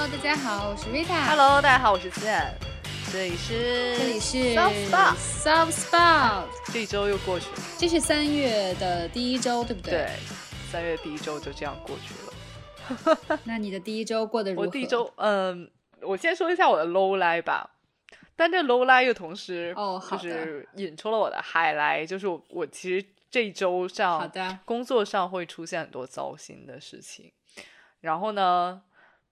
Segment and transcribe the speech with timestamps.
[0.00, 1.28] Hello，大家好，我是 Rita。
[1.28, 2.54] Hello，大家好，我是茜，
[3.12, 5.16] 这里是这里是 Soft Spot。
[5.16, 6.44] Soft Spot。
[6.72, 9.90] 这一周又过去了，这是三月的第一周，对不对？
[9.90, 10.10] 对，
[10.70, 12.14] 三月第一周就这样过去
[13.08, 13.38] 了。
[13.42, 14.66] 那你的第一周过得如何？
[14.66, 15.68] 我第一周，嗯，
[16.02, 17.68] 我先说一下我的 low lie 吧。
[18.36, 27.32] 但这 low lie 又同时哦就是引出了我的 high lie，就是我我其实这一周好上的，工作上会出现很多糟心的事情，
[28.00, 28.80] 然后呢，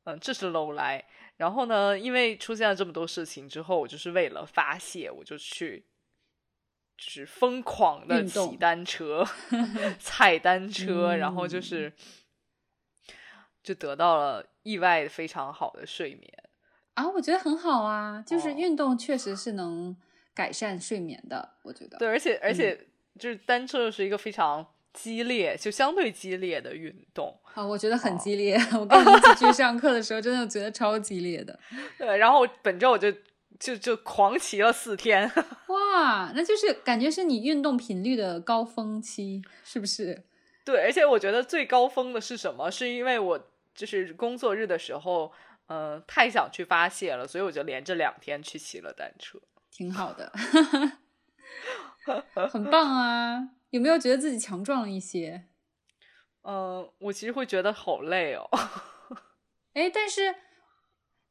[0.06, 1.02] 嗯，这是 low lie。
[1.36, 5.84] 然后呢，因为出现了这么多事情之后，我就是为了发泄，我就去，
[6.96, 9.26] 就是疯狂的骑单车、
[9.98, 11.92] 踩单车，然后就嗯是
[13.62, 16.32] 就得到了意外非常好的睡眠。
[16.94, 19.94] 啊，我觉得很好啊，就是哦运动确实是能
[20.32, 21.98] 改善睡眠的，我觉得。
[21.98, 27.38] 对，而且而嗯且就是单车又是一个非常激烈，就相对激烈的运动。
[27.52, 28.56] 啊，我觉得很哦激烈。
[28.72, 31.58] 我跟你一起去上课的时候，真的觉得超激烈的。
[31.98, 33.12] 对，然后本周我就
[33.60, 35.30] 就就狂骑了四天。
[35.68, 40.24] 哇，那就是感觉是你运动频率的高峰期，是不是？
[40.64, 42.70] 对，而且我觉得最高峰的是什么？
[42.70, 43.38] 是因为我
[43.74, 45.30] 就是工作日的时候，
[45.68, 49.38] 嗯、太想去发泄了，所以我就连着两天去骑了单车。
[49.70, 50.32] 挺好的，
[52.50, 53.50] 很棒啊！
[53.70, 55.44] 有没有觉得自己强壮了一些？
[56.42, 58.48] 呃、我其实会觉得好累哦。
[59.74, 60.34] 哎，但是，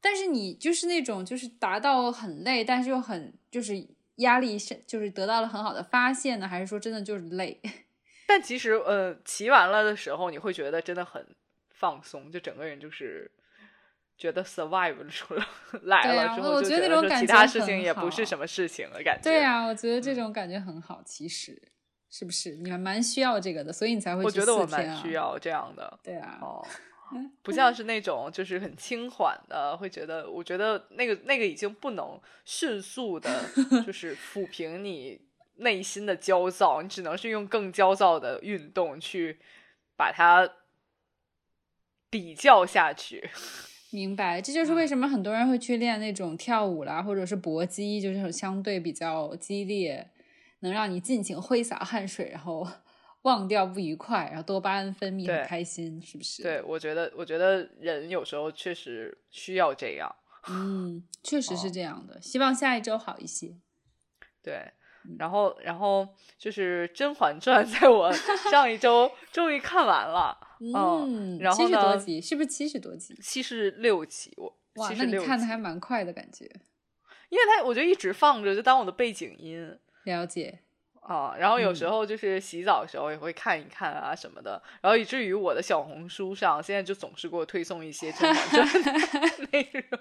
[0.02, 7.62] 但是你就是那种就是达到很累，但是又很就是压力是就是得到了很好的发泄呢，还是说真的就是累？
[8.28, 11.36] 但其实，呃，骑完了的时候，你会觉得真的很
[11.70, 13.32] 放松，就整个人就是
[14.18, 15.46] 觉得 survive 出来
[15.84, 19.24] 来了之后，我就觉得那种感说其他事情也不是什么事情的，感觉。
[19.30, 21.62] 对啊，我觉得这种感觉很好，其实
[22.18, 22.56] 是不是？
[22.56, 25.12] 你还蛮需要这个的，所以你才会去我觉得我蛮需。
[25.12, 26.00] 要这样的。
[26.02, 26.66] 对啊，哦，
[27.44, 33.44] 不像是那种就是很轻缓的，会觉得，我觉得那个那个已经不能迅速的，
[33.86, 35.20] 就是抚平你
[35.58, 39.38] 内心的焦躁，你只能是用更焦躁的运动去
[39.98, 40.50] 把它
[42.10, 43.30] 比较下去。
[43.92, 50.10] 明白，这就是嗯为什么很多人会去练那种跳舞啦，或者是搏击，就是相对比较激烈，
[50.66, 52.68] 能让你尽情挥洒汗水，然后
[53.24, 60.14] 忘掉不愉快，然后多巴胺分泌很开心，是不是？，对，我觉得，我觉得人有时候确实需要这样。
[60.48, 62.22] 嗯，确实是哦这样的。
[62.22, 63.56] 希望下一周好一些。
[64.44, 64.72] 对，
[65.06, 68.12] 嗯然后，然后就是《甄嬛传》在我
[68.52, 73.18] 上一周终于看完了，嗯，然后七十多集，是不是七十多集？
[73.24, 76.46] 七十六集，我哇，七那你看的还蛮快的感觉。
[77.30, 79.76] 因为它我就一直放着，就当我的背景音
[80.06, 80.60] 了解，
[81.02, 81.36] 啊。
[81.38, 88.68] 然后有嗯时候就是洗澡的时候也会看一看啊什么的，然后以至于我的小红书上现在就总是给我推送一些《甄嬛传》
[89.40, 90.00] 的 内容。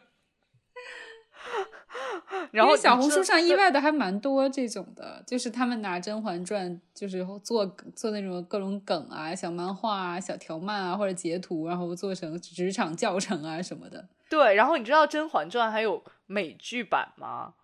[2.50, 14.09] 然后小红书上意外的还蛮多这种的，就是他们拿《甄嬛传》就是做做那种各种梗啊、小漫画啊、小条漫啊，或者截图，然后做成职场教程啊什么的。
[14.28, 17.54] 对，然后你知道《甄嬛传》还有美剧版吗？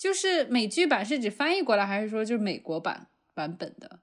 [0.00, 4.00] 就是美剧版是指翻译过来，还是说就是美国版版本的？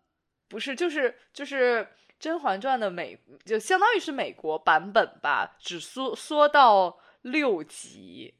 [0.47, 1.83] 不是，就是就是
[2.19, 8.35] 《甄嬛传》的美，就相当于是美国版本吧，只缩缩到六集，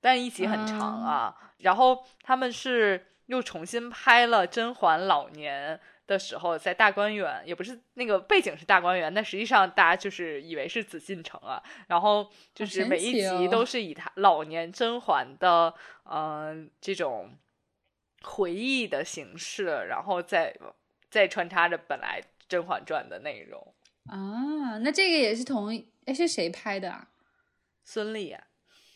[0.00, 1.52] 但一集很长啊。
[1.58, 11.62] 然后他们是又重新拍了甄嬛老年的时候，在大观园，也不是那个背景是大观园，但实际上大家就是以为是紫禁城啊。
[11.88, 15.74] 然后就是每一集都是以他老年甄嬛的
[16.04, 17.36] 嗯、这种
[18.22, 20.56] 回忆的形式，然后再
[21.10, 23.74] 再穿插着本来《甄嬛传》的内容。
[24.06, 27.08] 啊，那这个也是同一哎是谁拍的啊？
[27.84, 28.44] 孙俪啊，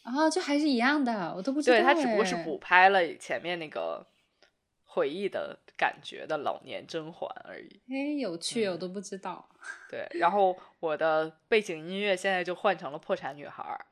[0.05, 1.77] 啊，就还是一样的，我都不知道。
[1.77, 4.07] 对他只不过是哎补拍了前面那个
[4.93, 7.81] 回忆的感觉的老年甄嬛而已。
[7.89, 9.49] 哎，有趣，嗯我都不知道。
[9.89, 13.87] 对，然后我的背景音乐现在就换成了《破产女孩》儿。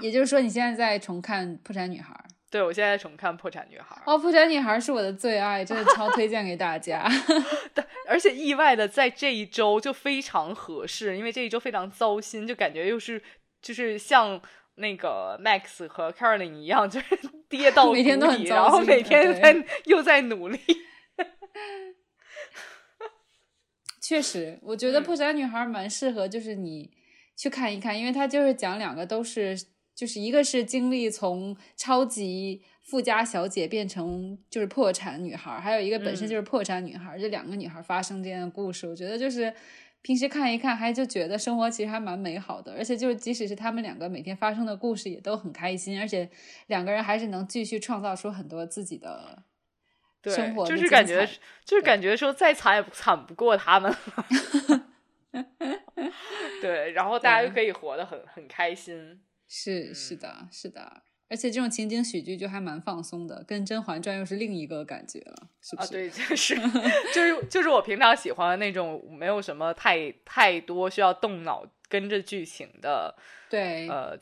[0.00, 2.12] 也就是说，你现在在重看《破产女孩》。
[2.50, 7.08] 对，我现在重看《破产女孩》儿，哦，《破产女孩》是我的最爱，真的超推荐给大家。
[8.08, 13.22] 而且意外的在这一周就非常合适，因为这一周非常糟心，就感觉又是
[13.62, 14.40] 就是像
[14.76, 17.18] 那个 Max 和 Caroline 一样，就是
[17.48, 19.40] 跌到每天都很谷底然后糟每天对。
[19.40, 20.58] 在 又在努力。
[24.00, 25.04] 确实，我觉得《嗯。
[25.04, 26.90] 破产女孩》蛮适合，就是你
[27.36, 29.54] 去看一看，因为它就是讲两个都是，
[29.94, 36.30] 就是一个是经历从超级富家小姐变成就是破产女孩，还有一个本身嗯。
[36.30, 39.52] 就是破产女孩，这两个女孩发生这样的故事，我觉得就是
[40.00, 46.30] 平时看一看，还就觉得生活其实还蛮美好的，而且就是即使是他们两个每天发生的故事也都很开心，而且
[46.68, 49.42] 两个人还是能继续创造出很多自己的
[50.24, 51.28] 生活，就是感觉
[51.64, 53.94] 就是感觉说再惨也惨不过他们，
[56.62, 61.02] 对，然后大家就可以活得很很开心，是是的，是的。
[61.28, 65.88] 而且这种情景喜剧就还蛮放松的，跟《甄嬛传》又是另一个感觉了，是不是？
[65.88, 66.56] 啊，对，就是
[67.14, 73.14] 就是就是我平常喜欢那种没有什么太太多需要动脑跟着剧情的，
[73.50, 74.18] 对，呃，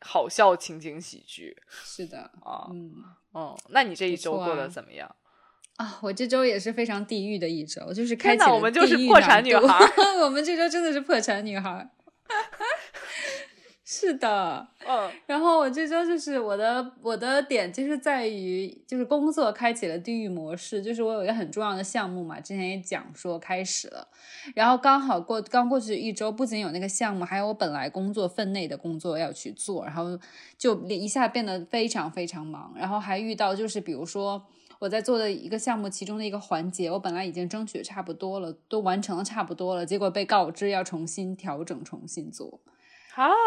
[0.00, 1.56] 好笑情景喜剧。
[1.68, 2.92] 是的，啊，嗯
[3.34, 5.14] 嗯，那你这一周过得怎么样？
[5.76, 9.84] 啊，我这周也是非常地狱的一周，就是开启我们就是破产女孩，
[10.22, 11.90] 我们这周真的是破产女孩。
[13.86, 24.08] 是的，嗯，然后我这周就是我的我的点就是在于就是工作开启了地狱模式，就是我有一个很重要的项目嘛，之前也讲说开始了，
[24.54, 30.18] 然后刚好过刚过去一周，不仅有那个项目，还有我本来工作分内的工作要去做，然后
[30.56, 34.42] 就一下变得非常非常忙，然后还遇到就是比如说
[34.78, 42.60] 我在做的一个项目其中的一个环节，我本来已经争取差不多了，都完成的差不多了，结果被告知要重新调整，重新做。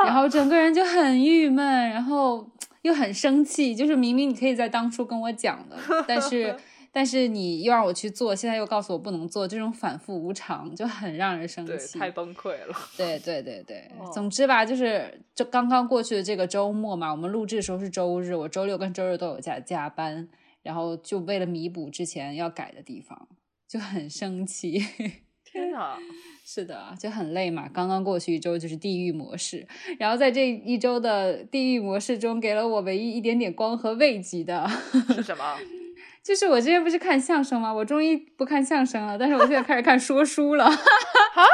[0.06, 2.50] 然后整个人就很郁闷，然后
[2.84, 5.78] 又很生气，就是明明你可以在当初跟我讲的，
[6.08, 6.56] 但是
[6.92, 12.76] 但是你又让我去做，现在又告诉我不能做，这种反复无常就很让人生气，太崩溃了。
[12.98, 20.28] 对对对对，总之吧，就是就刚刚过去的这个周末嘛，我们录制的时候是周日，我周六跟周日都有加加班，
[20.64, 23.28] 然后就为了弥补之前要改的地方，
[23.68, 24.82] 就很生气。
[25.52, 25.98] 天 哪！
[26.46, 27.70] 是的，就很累嘛。
[27.74, 29.68] 刚刚过去一周就是地狱模式，
[30.00, 34.70] 然后在这一周的地狱模式中，给了我唯一一点点光和慰藉的
[35.14, 35.58] 是什么？
[36.24, 37.72] 就是我之前不是看相声吗？
[37.74, 40.70] 我终于不看相声了，但是我现在开始看说书了。
[40.70, 41.46] 哈，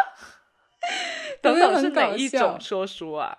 [1.42, 3.38] 等等是哪一种说书啊？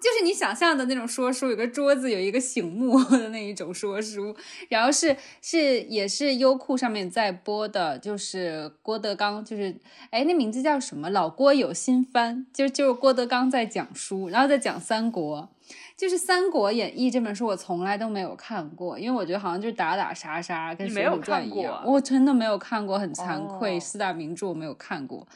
[0.00, 4.34] 就是你想象的那种说书，有个桌子，有一个醒目的那一种说书，
[4.70, 9.76] 然后是是也是优酷上面在播的，就是郭德纲，就是
[10.10, 11.10] 哎那名字叫什么？
[11.10, 15.48] 老郭有新番，就就是郭德纲在讲书，然后在讲三国，
[15.96, 25.26] 就是《三国演义》这本书我从来都没有看过，因为我觉得好像就是打打杀杀，跟《水浒传》一样，我真的没有看过，很惭愧，四大名著我没有看过，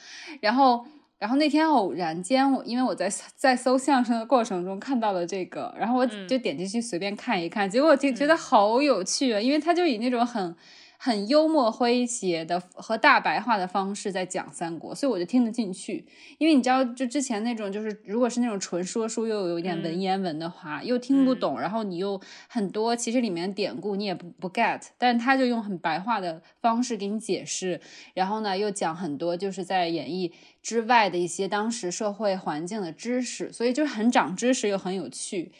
[0.41, 0.87] 然后。
[1.23, 10.57] 然后那天偶然间，我因为我在在搜相声的过程中看到了这个，然后我就点进去随便看一看，结果我就觉得好有趣啊，因为他就以那种很。
[11.05, 16.07] 很幽默诙谐的和大白话的方式在讲三国，所以我就听得进去。
[16.39, 27.81] 因为你知道，就之前那种就是，如果是那种纯说书又有一点文言文的话，又听不懂，然后你又很多其实里面典故你也不不 get，但是他就用很白话的方式给你解释，
[28.15, 30.31] 然后呢又讲很多就是在演绎
[30.63, 35.51] 之外的一些当时社会环境的知识，所以就很长知识又很有趣。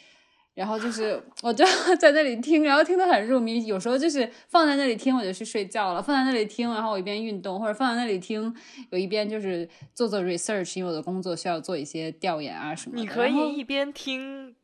[0.55, 1.65] 然后就是，我就
[1.97, 3.65] 在那里听，然后听得很入迷。
[3.65, 8.53] 有时候就是放在那里听，我就去睡觉了；放在那里听，然后我一边运动，或者放在那里听，
[8.91, 13.01] 有一边就是做做 research，因为我的工作需要做一些调研啊什么的。
[13.01, 14.55] 你可以一边听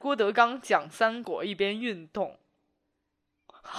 [0.00, 2.36] 郭德纲讲三国，一边运动。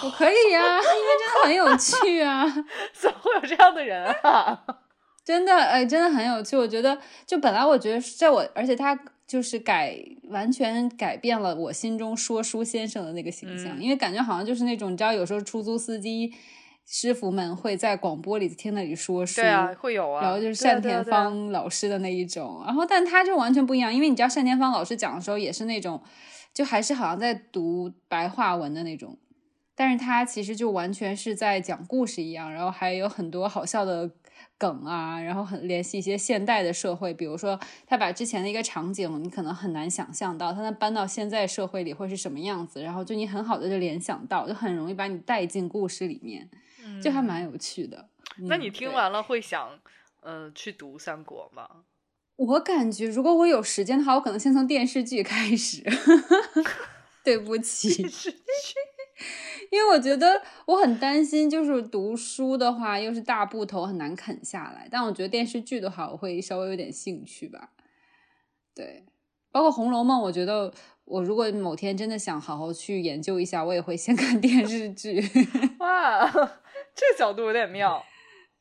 [0.03, 2.45] 我可以呀， 因为真的很有趣啊！
[2.93, 4.63] 怎么会有这样的人啊？
[5.25, 6.55] 真的，哎，真的很有趣。
[6.55, 8.97] 我觉得，就本来我觉得在我，而且他。
[9.27, 16.33] 就是改完全改变了我心中说书先生的那个形象，因为感觉好像就是那种你知道，有时候出租司机
[16.85, 26.01] 师傅们会在广播里听那里说书，对啊，会有啊，然后就是单田芳老师的那一种，然后但他就完全不一样，因为你知道单田芳老师讲的时候也是那种，
[26.53, 29.17] 就还是好像在读白话文的那种，
[29.75, 34.11] 但是他其实就完全是在讲故事一样，然后还有很多好笑的。
[34.57, 46.49] 梗啊，然后很联系一些现代的社会，比如说他把之前的一个场景，你可能很难想象到，他能搬到现在社会里会是什么样子，然后就你很好的就联想到，就很容易把你带进故事里面，
[47.01, 48.09] 就还蛮有趣的。
[48.47, 49.79] 那你听完了会想，
[50.21, 51.67] 嗯，去读三国吗？
[52.35, 55.83] 我感觉如果我有时间的话，我可能先从电视剧开始。
[57.23, 57.93] 对不起。
[57.95, 58.39] 电视剧。
[59.71, 64.87] 因为我觉得我很担心，就是读书的话又是大部头，很难啃下来。
[64.89, 67.71] 但我觉得电视剧的话，我会稍微有点兴趣吧。
[68.73, 69.05] 对，
[69.51, 70.73] 包括《红楼梦》，我觉得
[71.05, 75.19] 我如果某天真的想好好去研究一下，我也会先 看电视剧。
[75.79, 78.03] 哇， 这个角度有点妙。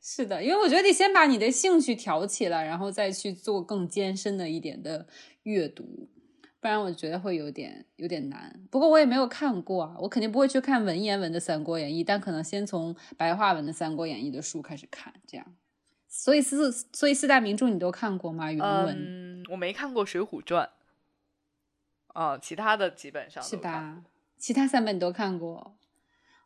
[0.01, 5.07] 是的，因为我觉得得先把你的兴趣挑起来，然后再去做更艰深的一点的
[5.43, 6.09] 阅读。
[6.59, 15.55] 不然我觉得会有点有点难，不过我也没有看过啊，我肯定不会去看文言文的《三国演义》，但可能先从白话文的《三国演义》的书开始看，这样。
[16.07, 18.51] 所以四所以四大名著你都看过吗？
[18.51, 20.67] 原文、嗯，我没看过《水浒传》
[22.19, 24.03] 啊，其他的基本上是吧？
[24.37, 25.75] 其他三本你都看过。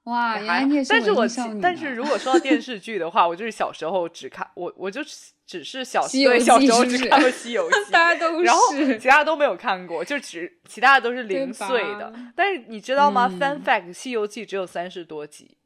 [0.05, 1.27] 哇，原来还你也但是我。
[1.61, 5.01] 但是如果说到电视剧的话，我就是小时候只看我我就
[5.45, 12.11] 只是小时候对小时候只看过《西游记 》，大家都然后是其他都没有看过，就只其他的都是零碎的。
[12.35, 15.57] 但是你知道吗、嗯 f u n fact，《西游记》只有三十多集。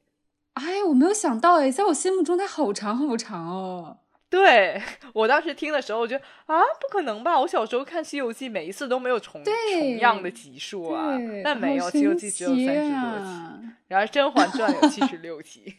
[0.56, 4.00] 哎，我没有想到哎，在我心目中它好长好长哦。
[4.36, 4.82] 对
[5.14, 7.40] 我当时听的时候，我觉得啊，不可能吧！
[7.40, 15.76] 我小时候看《西游记》，每一次都没有重重样的集数啊对，，但没有，好《西游记》只有三十奇多集，啊然而《甄嬛传》有七十六集。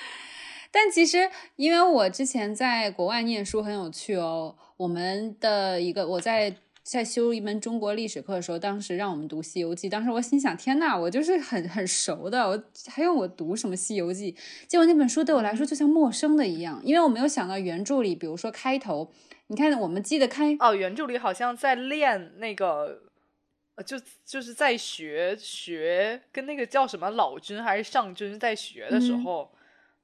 [0.70, 4.54] 但其实，因为我之前在国外念书很有趣哦。
[4.76, 6.54] 我们的一个我在
[6.86, 14.32] 在修一门中国历史课的时候，当时让我们读《西游记》，当时我心想：天呐，我就是很很熟的，我还用我读什么《西游记》？
[14.68, 19.10] 结果那本书对我来说就像陌生的一样，因为我没有想到原著里，比如说开头，
[19.48, 23.02] 你看我们记得开哦，原著里好像在练那个，
[23.74, 29.50] 呃，就就是在学学跟那个叫什么老君还是上君在学的时嗯候，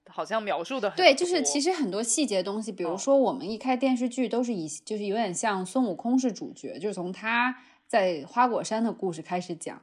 [0.09, 7.57] 好像描述的很对，就是其实实很多细节的东西，比如哦说我们一开电视剧都是以就是有点像孙悟空是主角，就是从他
[7.87, 9.81] 在花果山的故事开始讲。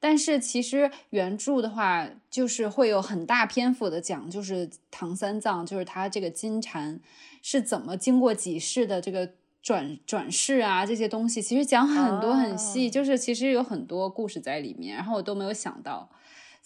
[0.00, 7.00] 但是其实原著的话，就是会有很大篇幅的讲，就是唐三藏，就是他这个金蝉
[7.42, 9.30] 是怎么经过几世的这个
[9.60, 16.08] 转转世啊，这些东西其实讲很多很细，哦就是其实有很多故事在里面，然后我都没有想到。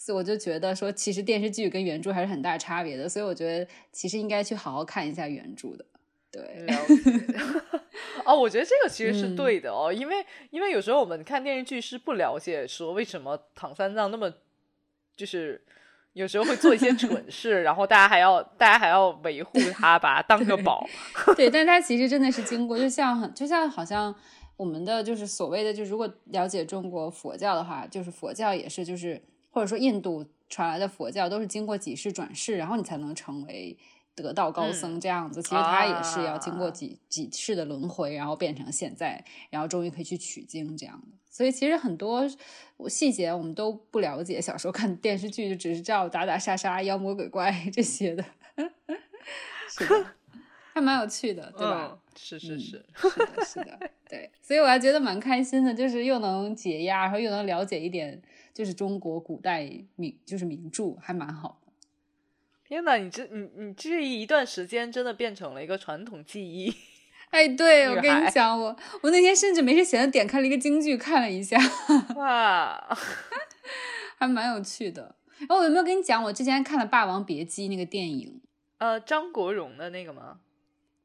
[0.03, 5.85] 所以我就觉得说，其实电视剧跟原著还是很大差别的，所以我觉得其实应该去好好看一下原著的。
[6.29, 6.67] 对。
[8.25, 14.29] 哦，我觉得这个其实是嗯对的哦，因为因为有时候我们看电视剧是不了解说为什么唐三藏那么
[15.15, 15.63] 就是。
[16.11, 20.87] 有时候会做一些 蠢事，然后大家还要大家还要维护他，把他当个宝。
[21.35, 24.13] 对，但他其实真的是经过，就像很，就像好像
[24.55, 29.19] 我们的就是所谓的，就如果了解中国佛教的话，就是佛教也是就是
[29.53, 33.77] 或者说印度传来的佛教都是经过几世转世，然后你才能成为
[34.15, 35.43] 得道高僧嗯这样子。
[35.43, 41.07] 其实他也是要啊经过几几世的轮回，然后变成现在，然后终于可以去取经这样的。
[41.29, 42.27] 所以其实很多
[42.89, 48.25] 细节我们都不了解，小时候看电视剧就只是知道打打杀杀、妖魔鬼怪 这些的，
[49.69, 50.05] 是的，
[50.73, 51.89] 还蛮有趣的，对吧？
[51.91, 51.99] 嗯？
[52.15, 53.79] 是是嗯是，是的，是的，
[54.09, 58.21] 对，所以我还觉得蛮开心的，就是又能解压，然后又能了解一点，
[58.53, 61.71] 就是中国古代名，就是名著，还蛮好的。
[62.65, 66.73] 天哪，你这你你这一段时间真的变成了一个传统记忆。
[67.29, 71.57] 哎，对我跟你讲，我我那天甚至没事闲的点开了一个京剧看了一下，
[72.15, 72.97] 哇，
[74.17, 75.15] 还蛮有趣的。
[75.39, 78.39] 然后我有没有跟你讲，我之前看了《霸王别姬》那个电影？
[78.77, 80.39] 呃，张国荣的那个吗？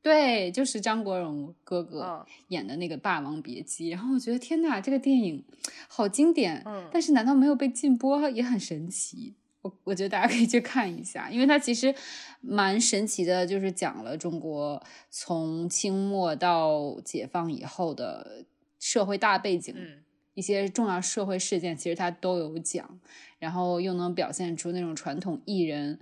[0.03, 2.27] 对，就是张国荣哥哥嗯。
[2.49, 5.45] 演的那个《霸王别姬》，然后我觉得天呐，这个电影
[5.89, 6.89] 好经典，嗯。
[6.93, 9.35] 但是难道没有被禁播也很神奇？
[9.61, 11.93] 我我觉得大家可以去看一下，因为它其实
[12.41, 18.45] 蛮神奇的，就是讲了中国从清末到解放以后的
[18.79, 23.01] 社会大背景，嗯一些重要社会事件，其实它都有讲，
[23.41, 25.99] 然后又能表现出那种传统艺人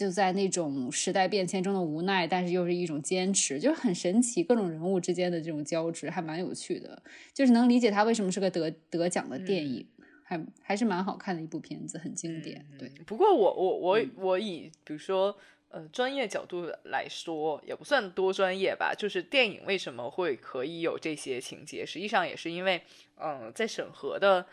[0.00, 7.02] 就在那种时代变迁中的无奈，但是又是一种坚持，就是很神奇，各种人物之间的这种交织还蛮有趣的，
[7.34, 9.86] 就是能理解他为什么是个得得奖的电影，
[10.22, 12.64] 还还是蛮好看的一部片子，很经典。
[12.72, 15.36] 嗯对，不过我我我嗯我以比如说
[15.68, 18.94] 呃专业角度来说，也不算多专业吧。
[18.96, 22.80] 就是电影为什么会可以有这些情节，实际上也是因为
[23.16, 24.46] 嗯、呃在审核的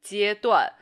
[0.00, 0.72] 阶段，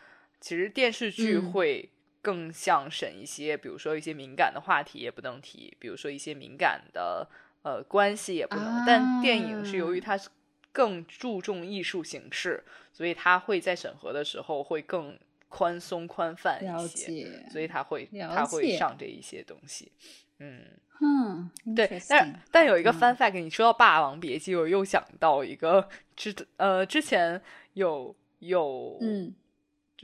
[0.43, 1.89] 其实电视剧嗯会
[2.25, 7.29] 更像审一些，比如说一些敏感的话题也不能提，比如说一些敏感的
[7.63, 8.83] 呃关系也不能。
[8.87, 10.31] 但电影是由于啊它是
[10.73, 15.17] 更注重艺术形式，所以它会在审核的时候会更
[15.51, 17.47] 宽松宽泛一些，解。
[17.53, 19.93] 所以它会它会上这一些东西。
[20.39, 20.65] 嗯，
[21.01, 27.41] 嗯，对，但但有一个嗯 fun fact，、你说到《霸王别姬》，我又想到一个之呃之前
[27.75, 29.33] 有有嗯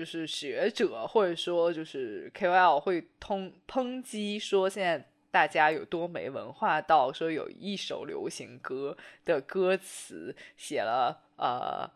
[0.00, 11.86] 就是学者或者说就是 KOL 会通抨击说现在大家有多没文化到说有一首流行歌的歌词写了呃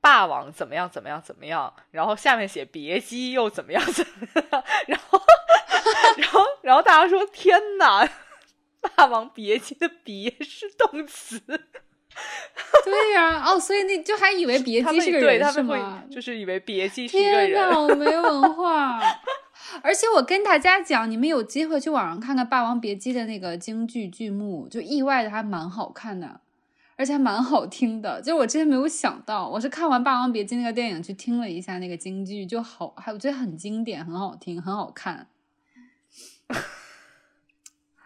[0.00, 5.22] 霸王怎么样怎么样怎么样，然后下面写别姬又怎么样怎么样，然后
[6.16, 8.10] 然后然后大家说天哪，
[8.80, 11.40] 霸王别姬的别是动词，
[12.84, 16.04] 对呀、哦，所以你就还以为别姬是个人对他们是吗？
[16.10, 17.70] 就是以为别姬是一个天人。
[17.70, 19.00] 哪，我没文 化。
[19.82, 26.40] 而且我跟大家讲，你们有机会去网上看看《霸王别姬》的那个京剧剧目，就意外的还蛮好看的，
[26.96, 28.20] 而且还蛮好听的。
[28.20, 35.28] 就我之前没有想到，我是看完《霸王别姬》那个电影去听了一下那个京剧，就好，还我觉得很经典，很好听，很好看。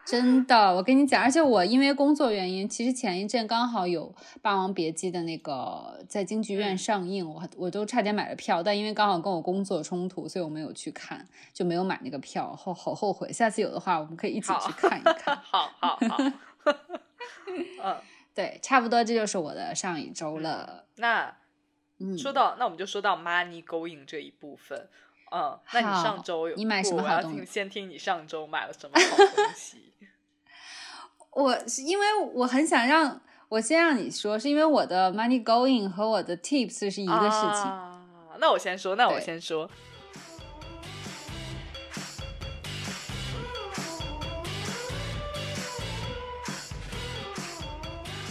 [0.07, 4.09] 真的，我跟你讲，而且我因为工作原因，其实前一阵刚好有
[4.41, 13.33] 《霸王别姬》的那个在京剧院上映，我我都差点买了票，但因为刚好跟我工作冲突，所以我没有去看，就没有买那个票，后好后悔。
[13.33, 15.37] 下次有的话，我们可以一起去看一看。
[15.43, 16.17] 好好好，
[17.83, 17.97] 嗯，
[18.33, 20.85] 对，差不多这就是我的上一周了。
[20.99, 21.37] 那
[21.99, 24.89] 嗯，说到，那我们就说到 money going 这一部分。
[25.33, 29.86] 嗯，那你上周有你买什么好东西听先听你上周买了什么好东西。
[31.37, 37.71] 我是因为我很想让我先让你说，是因为我的 money going 和我的 tips 是一个事情。
[37.71, 37.93] 啊
[38.39, 39.69] 那我先说，那我先说。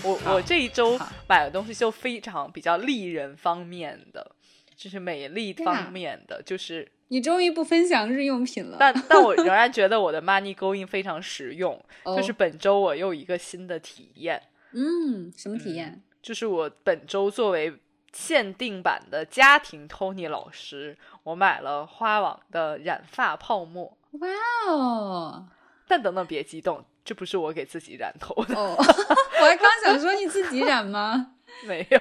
[0.03, 4.31] 我我这一周买的东西就非常比较利人方面的，
[4.75, 11.73] 就是美丽方面的，就是你终于不分享日用品了，但但我仍然觉得我的 money going 非常实用。
[12.03, 14.41] 哦就是本周我又一个新的体验，
[14.73, 16.01] 嗯，什么体验？
[16.21, 17.73] 就是我本周作为
[18.13, 23.97] 限定版的家庭 Tony 老师，我买了花王的染发泡沫。
[24.13, 24.29] 哇
[24.73, 25.47] 哦
[25.87, 28.75] 但等等，别激动，这不是我给自己染头的，哦，
[29.39, 31.34] 我还刚想说你自己染吗？
[31.67, 31.99] 没有。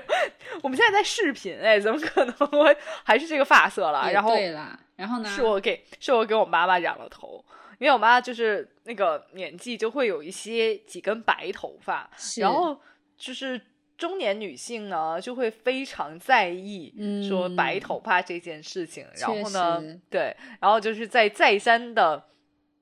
[0.62, 4.10] 我们现在在视频，哎，怎么可能我还是这个发色了？
[4.10, 5.28] 然后对啦，然后呢？
[5.28, 7.44] 是我给是我给我妈妈染了头，
[7.78, 12.80] 因为我妈就是那个年纪就会有一些几根白头发，是然后
[13.16, 13.60] 就是
[13.96, 16.92] 中年女性呢就会非常在意
[17.28, 22.22] 说嗯白头发这件事情，然后呢，对，然后就是在再三的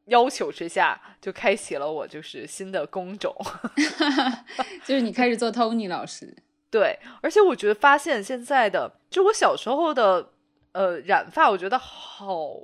[0.06, 3.34] 要求之下，就开启了我就是新的工种。
[4.84, 6.34] 就是你开始做 Tony 老师，
[6.72, 10.30] 对，而且我觉得发现现在的，就我小时候的
[10.72, 12.56] 呃染发，我觉得好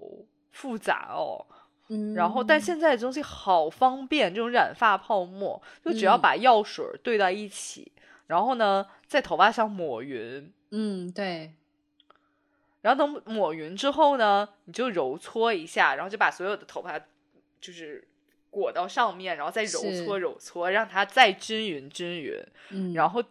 [0.51, 1.47] 复杂哦。
[1.91, 6.21] 嗯，然后，但现在的东西好方便，这种染发泡沫，就只要嗯。
[6.21, 7.93] 把药水兑到一起，
[8.27, 11.53] 然后呢，在头发上抹匀，嗯，对，
[12.83, 16.99] 然后等抹匀之后呢，你就揉搓一下，然后就把所有的头发
[17.61, 18.07] 就是
[18.51, 22.35] 裹到上面，然后再揉搓揉搓，让它再均匀均匀，
[22.71, 23.23] 嗯，然后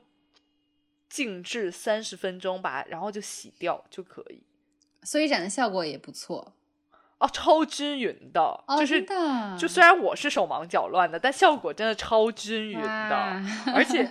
[1.10, 4.43] 静置三十分钟吧，然后就洗掉就可以。
[5.04, 6.54] 所以染的效果也不错
[7.20, 13.41] 哦，超均匀的，哦，就是的就虽然我是手忙脚乱的，但效果真的超均匀的，
[13.74, 14.08] 而且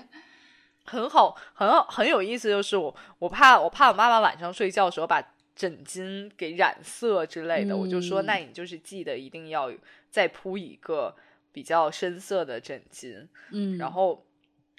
[0.84, 2.48] 很好，很好，很有意思。
[2.48, 5.22] 就是我，我怕我怕我妈妈晚上睡觉的时候把
[5.54, 9.70] 枕巾给染色之类的，我就说，嗯那你就是记得一定要
[10.10, 11.14] 再铺一个
[11.52, 13.28] 比较深色的枕巾。
[13.50, 14.26] 嗯，然后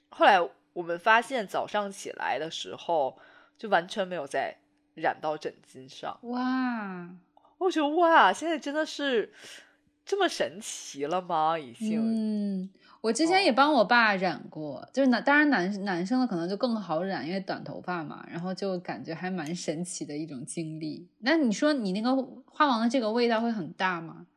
[0.09, 0.37] 后来
[0.77, 3.17] 我们发现早上起来的时候，
[3.57, 4.55] 就完全没有再
[4.93, 6.15] 染到枕巾上。
[6.21, 7.09] 哇，
[7.57, 9.33] 我觉得哇，现在真的是
[10.05, 11.57] 这么神奇了吗？
[11.57, 11.99] 已经，
[12.61, 12.69] 嗯，
[13.01, 21.09] 我之前也哦帮我爸染过，就是男，当然男男生的可能就更好染，因为短头发嘛，然后就感觉还蛮神奇的一种经历。
[21.21, 24.27] 那你说你那个花王的这个味道会很大吗？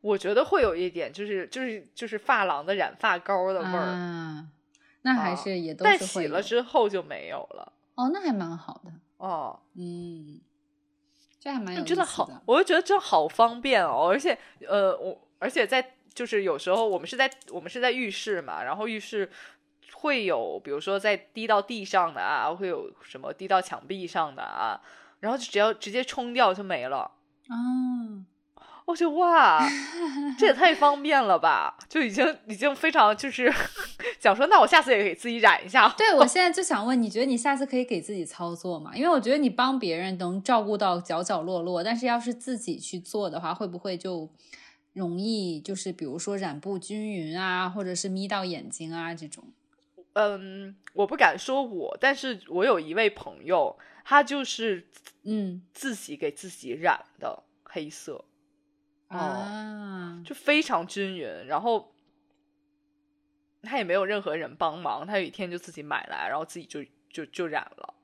[0.00, 4.46] 我觉得会有一点，就是就是就是发廊的染发膏的味儿，啊，
[5.04, 7.72] 那还啊是也都但是会有洗了之后就没有了。
[7.94, 10.40] 哦，那还蛮好的，哦，嗯，
[11.38, 14.36] 这还蛮有意思真的好，我就觉得这好方便哦，而且
[14.66, 19.30] 呃，我而且在就是有时候我们是在我们是在浴室嘛，然后浴室
[19.92, 24.80] 会有比如说在滴到地上的啊，会有什么滴到墙壁上的啊，
[25.20, 27.12] 然后就只要直接冲掉就没了。
[27.48, 28.24] 啊。
[28.86, 29.66] 我就哇，
[30.38, 31.74] 这也太方便了吧！
[31.88, 33.50] 就已经已经非常就是
[34.20, 35.88] 想说，那我下次也给自己染一下。
[35.96, 38.92] 对，我 现在就想问，你觉得你下次可以给自己操作吗？
[38.94, 44.28] 因为我觉得你帮别人能照顾到角角落落，但是要是自己去做的话，会不会就
[44.92, 49.44] 容易就是比如说染不均匀啊，或者是眯到眼睛啊这种？
[50.12, 54.86] 嗯，我不敢说我，但是我有一位朋友，他就是
[55.24, 58.24] 嗯自己给自己染的黑色，哦
[59.18, 61.92] 啊，就非常均匀，然后
[63.62, 67.94] 他也没有任何人帮忙，他有一天就自己买来，然后自己就就就染了，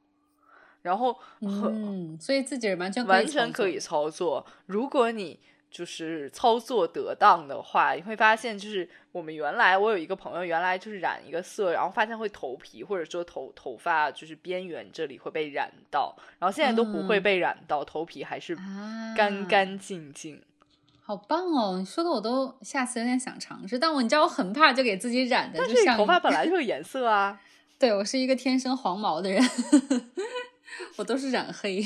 [0.82, 4.46] 然后很、嗯，所以自己完全可以完全可以操作。
[4.66, 5.38] 如果你
[5.70, 20.42] 就是操作得当的话，你会发现，就是我们原来我有一个朋友，原来就是染一个色，然后发现会头皮或者说头头发就是边缘这里会被染到，然后现在都不会嗯被染到，头皮还是啊，干干净净。
[21.10, 21.76] 好棒哦！
[21.76, 27.40] 你说的我都下次有点想尝试，但我你知道我很怕就给自己染的，但就是像头发本来就是颜色啊。
[27.80, 29.42] 对我是一个天生黄毛的人，
[30.94, 31.84] 我都是染黑。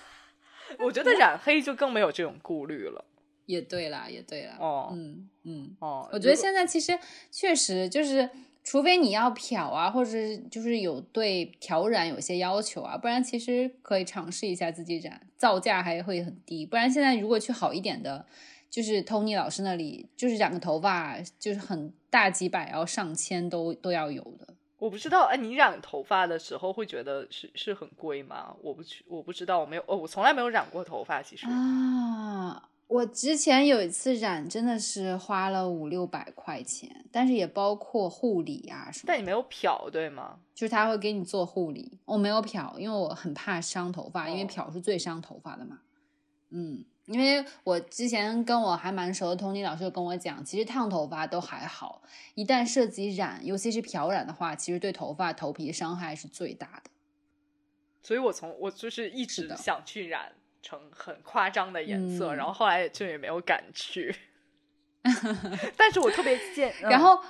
[0.80, 3.04] 我觉得染黑就更没有这种顾虑了。
[3.44, 4.56] 也对啦，也对啦。
[4.58, 6.98] 哦，嗯嗯哦，我觉得现在其实
[7.30, 8.30] 确实就是，
[8.66, 10.10] 除非你要漂啊，或者
[10.50, 16.66] 就是有对调染有些要求啊，不然其实可以尝试一下自己染，造价还会很低。
[16.66, 18.26] 不然现在如果去好一点的，
[18.68, 24.48] 就是 Tony 老师那里，就是染个头发就是很大几百，然后上千都都要有的。
[24.78, 28.52] 我不知道，哎，你染头发的时候会觉得是是很贵吗？
[28.60, 39.04] 我不去，我不知道，我没有，哦，我从来没有染过头发，其实啊，我之前有一次染，真的是花了五六百块钱，但是也包括护理啊什么。
[39.06, 40.38] 但你没有漂对吗？
[40.54, 45.80] 就是他会给你做护理，我没有漂，因为我很怕伤头发，因为漂是最伤头发的嘛。
[46.50, 46.84] 嗯。
[47.06, 52.02] 因为我之前跟我还蛮熟的 Tony 老师就跟我讲，其实烫头发都还好，
[52.34, 56.90] 一旦涉及染，尤其是漂染的话，其实对头发头皮伤害是最大的。
[58.02, 60.32] 所以我从我就是一直想去染
[60.66, 64.14] 成很夸张的颜色，然后后来就也没有敢去。
[65.76, 67.20] 但是我特别建，然后，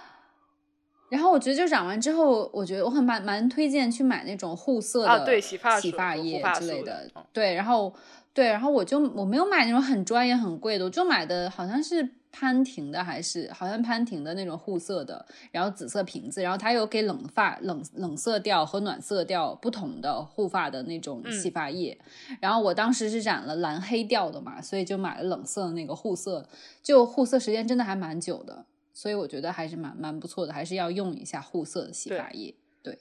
[1.11, 7.95] 然后我觉得就染完之后，我觉得我很蛮蛮推荐去买那种护色的，对，洗发洗发液之类的，对，然后。
[8.37, 21.99] 对，然后我就我没有买那种很专业、很贵的，我就买的好像是潘婷的，还是好像潘婷的那种护色的，然后紫色瓶子，然后它有给冷发、冷冷色调和暖色调不同的护发的那种洗发液。
[22.41, 26.49] 然后我当时是染了蓝黑调的嘛，所以就买了冷色的那个护色，
[26.83, 32.55] 就护色时间真的还蛮久的，所以我觉得还是蛮蛮不错的，还是要用一下护色的洗发液。
[32.83, 32.99] 对，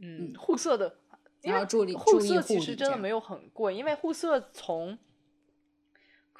[0.00, 0.96] 嗯，护色的。
[1.42, 4.96] 然后注意护色其实真的没有很贵，因为护色从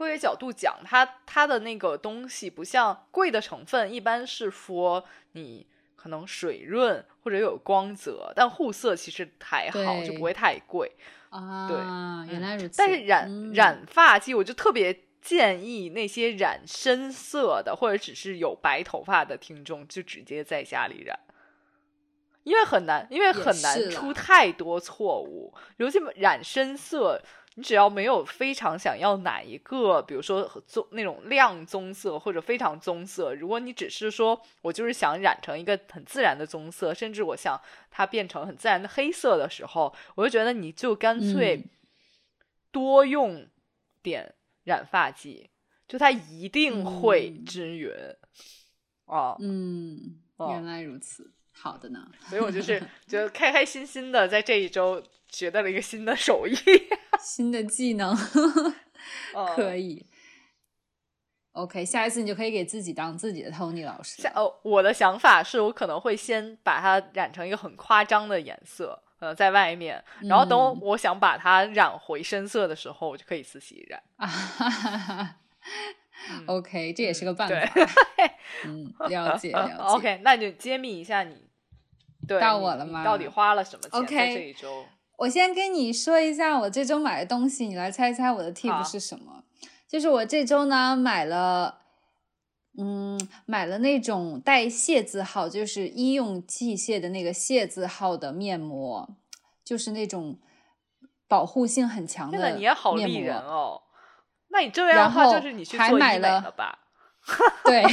[0.02, 10.90] 科学角度讲，它它的那个东西不像贵的成分，一般是说你可能水润或者有光泽，但护色其实还好，就不会太贵
[11.30, 11.68] 啊。
[11.68, 11.76] 对，
[12.32, 12.74] 原来如此。
[12.76, 21.16] 但是染染发剂，我就特别建议那些染深色的或者只是有白头发的听众，就直接在家里染。
[22.42, 27.22] 因为很难，因为很难出太多错误，尤其染深色，
[27.54, 37.60] 你只要没有非常想要哪一个，比如说棕那种亮棕色或者非常棕色，如果你只是说我就是想染成一个很自然的棕色，甚至我想
[37.90, 41.62] 它变成很自然的黑色的时候，我就觉得你就干脆
[42.70, 43.46] 多用
[44.02, 44.34] 点
[44.64, 45.50] 染发剂，
[45.86, 47.90] 就它一定会均匀。
[49.04, 51.30] 哦，嗯，原来如此。
[51.54, 56.54] 好的呢，所以我就是觉得开开心心的，在这一周学到了一个新的手艺，
[57.22, 58.14] 新的技能，
[59.54, 60.04] 可以。
[61.52, 64.22] OK，下一次你就可以给自己当自己的 Tony 老师。
[64.22, 74.02] 下哦，我的想法是我可能会先把它染成一个很夸张的颜色，呃，在外面，然后等我想把它染回深色的时候，我就可以自己染。
[74.16, 75.36] 啊
[76.46, 77.54] OK，这也是个办法。
[78.64, 79.74] 嗯，了解了解。
[79.74, 81.36] OK，那就揭秘一下你。
[82.26, 83.04] 对到我了吗？
[83.04, 84.86] 到底花了什么钱在这一周？
[85.18, 89.44] 我先跟你说一下我这周买的东西，你来猜猜我的 tip 是什么？
[89.88, 91.80] 就是我这周呢买了，
[92.78, 99.08] 嗯，买了那种带谢字号，就是医用器械的那个谢字号的面膜，
[99.64, 100.38] 就是那种
[101.28, 102.52] 保护性很强的。
[102.52, 103.82] 你也好厉人哦！
[104.48, 106.78] 那你这样的话就是你去做医美了吧？
[107.64, 107.84] 对，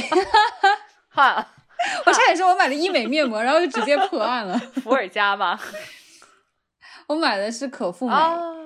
[1.08, 1.46] 哈。
[2.04, 4.58] 我差点说，我买了医美面膜，然后就直接破案了。
[4.84, 5.58] 伏尔加吗？
[7.10, 8.14] 我买的是可复美，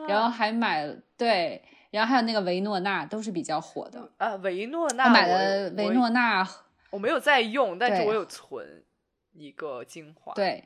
[0.06, 4.10] 然后还买对，然后还有那个维诺娜，都是比较火的。
[4.18, 6.46] 呃，维诺娜，我买的维诺娜，
[6.90, 8.84] 我没有在用，但是我有存
[9.32, 10.34] 一个精华。
[10.34, 10.62] 对，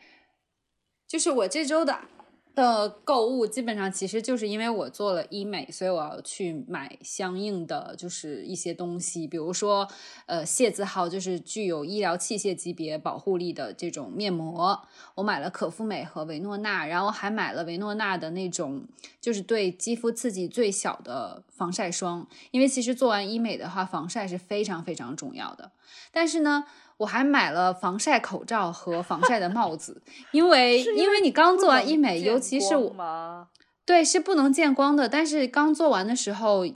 [1.07, 2.01] 就是我这周的。
[2.59, 9.88] 的购物基本上其实就是因为我做了医美，所以我要去买相应的就是一些东西，比如说
[10.27, 14.77] 呃谢字号就是具有医疗器械级别保护力的这种面膜，
[15.14, 18.85] 我买了可复美和维诺娜，然后还买了维诺娜的那种
[19.21, 25.71] 就是对肌肤刺激最小的防晒霜，因为其实做完医美的话，防晒是非常非常重要的，
[26.11, 26.64] 但是呢。
[26.98, 33.48] 我还买了防晒口罩和防晒的帽 子，因为因为你刚做完医美，尤其是我，
[33.87, 35.08] 对，是不能见光的。
[35.08, 36.66] 但是刚做完的时候，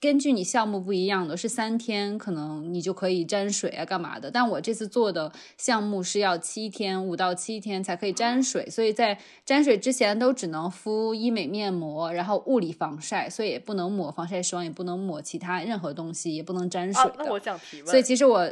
[0.00, 4.30] 根据你项目不一样的，是三天可能你就可以沾水啊，干嘛的？
[4.30, 17.14] 但我这次做的项目是要七天，五到七天才可以沾水，所以在沾水之前都只能敷医美面膜，然后物理防晒，所以也不能抹防晒霜，也不能抹其他任何东西，也不能沾水的。
[17.18, 18.48] 那我想提问，所以其实我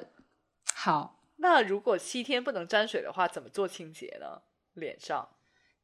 [0.79, 4.43] 好，那如果七天不能沾水的话，怎么做清洁呢？
[4.75, 5.27] 脸上？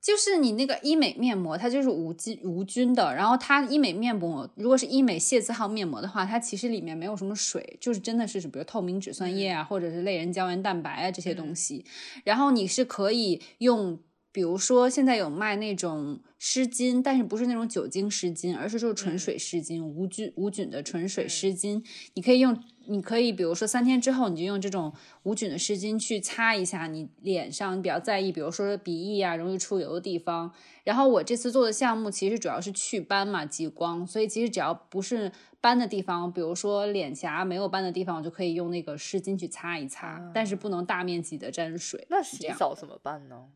[0.02, 3.14] 就是你那个医美面膜，它就是无菌无菌的。
[3.14, 11.86] 然后它医美面膜，如果是医美械字号面膜的话，它其实里面没有什么水，就是真的是比如透明质酸液啊，或者是类人胶原蛋白啊这些东西。
[12.24, 13.98] 然后你是可以用。
[14.34, 21.84] 比如说，现在有卖那种湿巾，但是不是那种酒精湿巾，而是就是纯水湿巾，无菌无菌的纯水湿巾。
[22.14, 24.92] 你可以用，你可以比如说三天之后，你就用这种
[25.22, 30.52] 无菌的湿巾去擦一下你脸上你比较在意，比如说鼻翼啊容易出油的地方。
[30.84, 42.04] 然后我这次做的项目其实主要是祛斑嘛，激光，所以其实只要不是斑的地方，比如说脸颊没有斑的地方，我就可以用那个湿巾去擦一擦，但是不能大面积的沾水。
[42.10, 43.46] 那洗澡怎么办呢？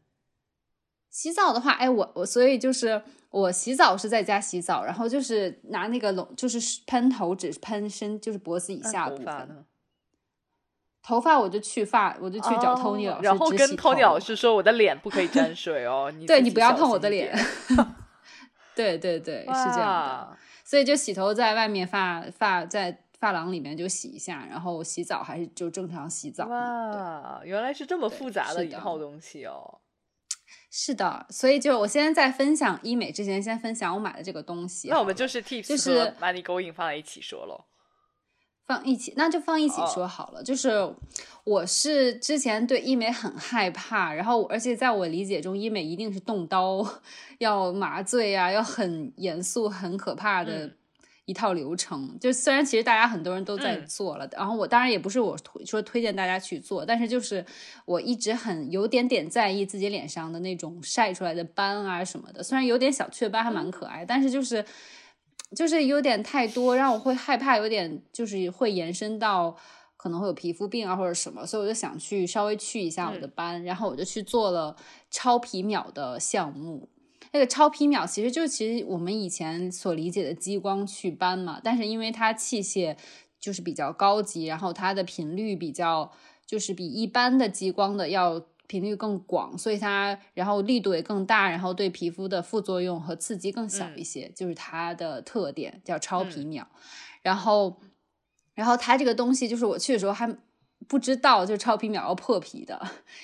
[1.17, 3.01] 洗澡的话，哎，我我所以就是
[3.31, 9.65] 我洗澡是在家洗澡，然后就是拿那个笼，就是喷头只喷身，就是脖子以下部分。
[11.03, 17.35] 头发我就去发，我就去找 Tony 老师，然后跟 Tony 老师说我的脸不可以沾水哦， 你对你不要碰我的脸。
[18.77, 20.37] 对对对，是这样的。
[20.67, 26.45] 所以就洗头在外面发发在发廊里面就洗一下，然后洗澡还是就正常洗澡。
[26.45, 29.79] 哇，原来是这么复杂的一套东西哦。
[30.79, 34.89] 是的，所以就我现在在分享医美之前，先分享我买的这个东西。
[34.91, 37.65] 那我们就是 tips 和 money going 放在一起说喽，
[38.67, 40.43] 放一起，那就放一起说好了。
[40.43, 40.95] 就是
[41.45, 46.87] 我是之前对医美很害怕，然后而且在我理解中，医美一定是动刀，
[47.41, 50.71] 要麻醉啊，要很严肃、很可怕的。
[51.27, 57.45] 一套流程，就虽然其实大家很多人都在做了，然后我当然也不是我推说推荐大家去做，但是就是
[57.85, 64.65] 我一直很有点点在意自己脸上的那种晒出来的斑啊什么的，虽然有点小雀斑还蛮可爱，但是就是
[65.57, 69.57] 就是有点太多，让我会害怕，有点就是会延伸到
[69.97, 74.77] 可能会有皮肤病啊或者什么，所以我就想去稍微去一下我的斑，然后我就去做了
[75.11, 76.89] 超皮秒的项目。
[77.37, 82.97] 那个超皮秒其实就其实我们以前所理解的激光祛斑嘛，但是因为它器械
[83.39, 86.11] 就是比较高级，然后它的频率比较
[86.47, 96.67] 就是比一般的激光的要频率更广，所以它然后力度也更大，然后对皮肤的副作用和刺激更小一些，就是它的特点叫超皮秒。
[97.21, 97.77] 然后，
[98.55, 100.35] 然后它这个东西就是我去的时候还。
[100.89, 102.81] 不知道就超皮秒要破皮的，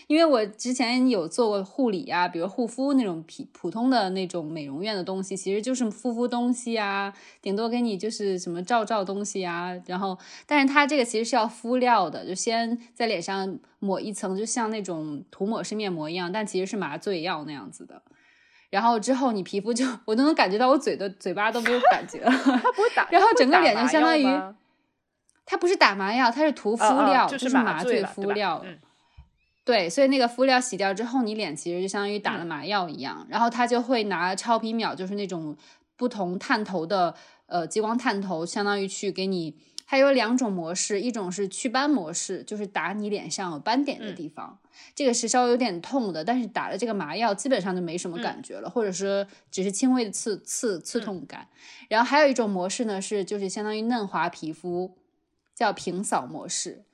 [0.09, 18.03] 因为我之前有做过护理啊，比如护肤那种皮普通的那种美容院的东西，其实就是敷敷东西啊，顶多给你就是什么照照东西啊，然后但是它这个其实是要敷料的，就先在脸上抹一层，就像那种涂抹式面膜一样，但其实是麻醉药那样子的，
[18.71, 24.27] 然后之后你皮肤就我都能感觉到我嘴的嘴巴都没有感觉了，它不会打，然后整个脸就相当于。
[25.45, 28.65] 它不是打麻药，它是涂敷料，就是麻醉敷料。
[29.65, 33.27] 对，所以那个敷料洗掉之后，你脸其实就相当于打了麻药一样。
[33.29, 35.57] 然后它就会拿超皮秒，就是那种
[35.97, 37.15] 不同探头的
[37.47, 39.57] 呃激光探头，相当于去给你。
[39.85, 44.59] 它有两种模式，一种是祛斑模式，就是打你脸上有斑点的地方，
[44.95, 51.47] 这个是稍微有点痛的，但是打了这个麻药基本上就没什么感觉了，或者说只是轻微的刺刺刺痛感。
[51.91, 54.97] 然后还有一种模式呢，是就是相当于嫩滑皮肤。
[55.55, 56.85] 叫平扫模式，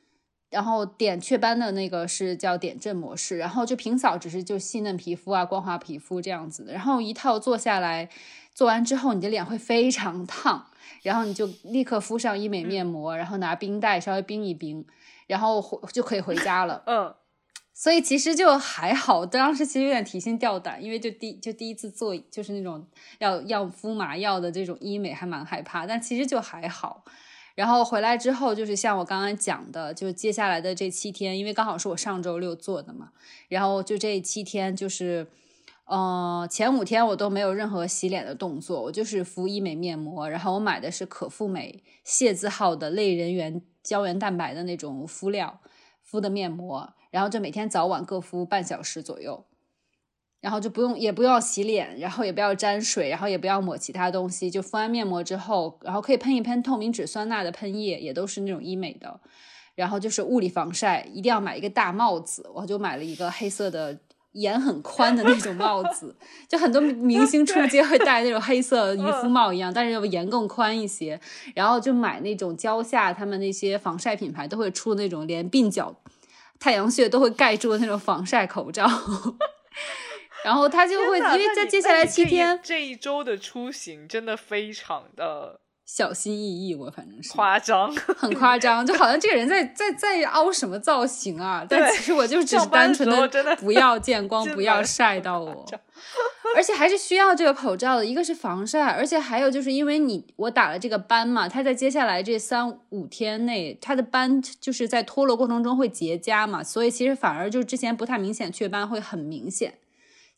[0.50, 6.72] 然后点雀斑的那个是叫点阵模式，然后就平扫只是就细嫩皮肤啊、光滑皮肤这样子的。
[6.72, 8.08] 然后一套做下来，
[8.54, 10.66] 做完之后你的脸会非常烫，
[11.02, 14.84] 然后你就立刻敷上医美面膜，然后拿冰袋稍微冰一冰，
[15.26, 16.82] 然后回就可以回家了。
[16.88, 17.14] 嗯，
[17.74, 22.86] 所以其实就还好，当时其实有点提心吊胆，因为就第就第一次做就是那种
[23.18, 27.04] 要要敷麻药的这种医美，还蛮害怕，但其实就还好。
[27.58, 33.10] 然后回来之后，就是像我刚刚讲的，就接下来的这七天，因为刚好是我上周六做的嘛，
[33.48, 35.26] 然后就这七天，就是，
[35.86, 45.58] 呃，前五天我都没有任何洗脸的动作，我就是敷医美面膜，然后我买的是可复美谢字号的类人源胶原蛋白的那种敷料
[46.00, 49.44] 敷的面膜，然后就每天早晚各敷半小时左右。
[50.40, 59.20] 然后就不用，也不要洗脸，然后也不要沾水，然后也不要抹其他东西，就敷完面膜之后，然后可以喷一喷透明质酸钠的喷液，也都是那种医美的。
[59.74, 63.98] 然后就是物理防晒，一定要买一个大帽子，我就买了一个黑色的。
[64.32, 66.14] 眼很宽的那种帽子，
[66.46, 71.18] 就很多明星出街会戴那种黑色 渔夫帽一样，但是要眼更宽一些。
[71.54, 75.96] 然后就买那种蕉下他们那些防晒品牌都会出那种连鬓角、
[76.60, 78.86] 太阳穴都会盖住的那种防晒口罩。
[80.48, 85.60] 然后他就会，因为在接下来七天这一周的出行真的非常的。
[85.84, 91.64] 小心翼翼，我反正是夸张， 很夸张，就好像这个人在在在凹什么造型啊？
[91.66, 95.64] 但其实我就只是单纯的不要见光， 不要晒到我。
[96.54, 109.78] 而且还是需要这个口罩的，一个是防晒，而且还有就是因为你我打了这个斑嘛，它在接下来这三五天内，它的斑就是在脱落过程中会结痂嘛，所以其实反而就之前不太明显雀斑会很明显。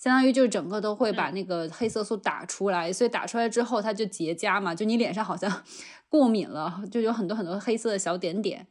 [0.03, 5.63] 相当于就是整个都会把那个黑色素打出来，所以打出来之后它就结痂嘛，就你脸上好像
[6.09, 8.67] 过敏了，就有很多很多黑色的小点点。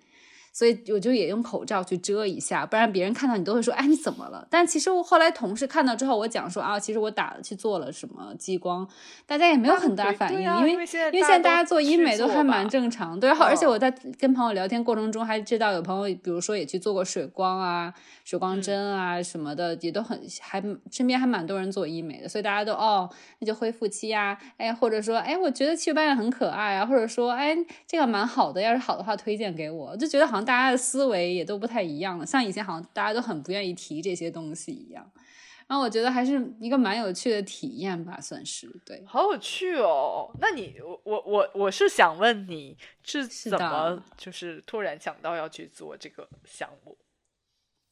[0.60, 8.86] 所以我就也用口罩去遮一下，不然别人看到你都会说：“哎，你怎么了？”但其实我后来同事看到之后，我讲说：“啊，其实我打了去做了什么激光，
[9.26, 13.18] 大家也没有很大反应，因为因为现在大家做医美都还蛮正常。
[13.18, 17.94] 对，而且我在跟朋友聊天过程中还知道有朋友，比如说也去做过水光啊、
[18.26, 27.56] 水光针啊什么的，也都很还身边还蛮多人做医美的，所以大家都哦，那就恢复期呀，哎，或者说哎，我觉得祛斑也很可爱啊，或者说哎，
[27.88, 30.49] 这个蛮好的，要是好的话推荐给我，就觉得好像。
[30.50, 35.08] 大家的思维也都不太一样了，像以前好像大家都很不愿意提这些东西一样，
[35.68, 40.32] 然后我觉得还是一个蛮有趣的体验吧，算是对，好有趣哦。
[40.42, 46.98] 那你我我我我是想问你是怎么就是突然想到要去做这个项目？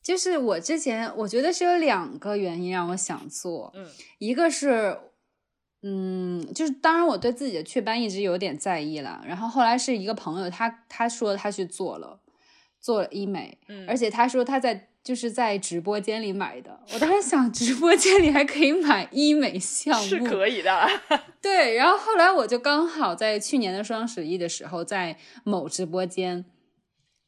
[0.02, 5.00] 就是我之前我觉得是有两个原因让我想做，嗯，一个是。
[5.84, 9.24] 嗯，就是当然，我对自己的雀斑一直有点在意了。
[9.28, 12.20] 然后后来是一个朋友，他他说他去做了，
[12.80, 16.80] 做了医美，而且他说他在就是在直播间里买的。
[16.94, 20.88] 我当时想，直播间里还可以买医美项目，是可以的。
[21.42, 26.46] 对，然后后来我就刚好在去年的双十一的时候，在某直播间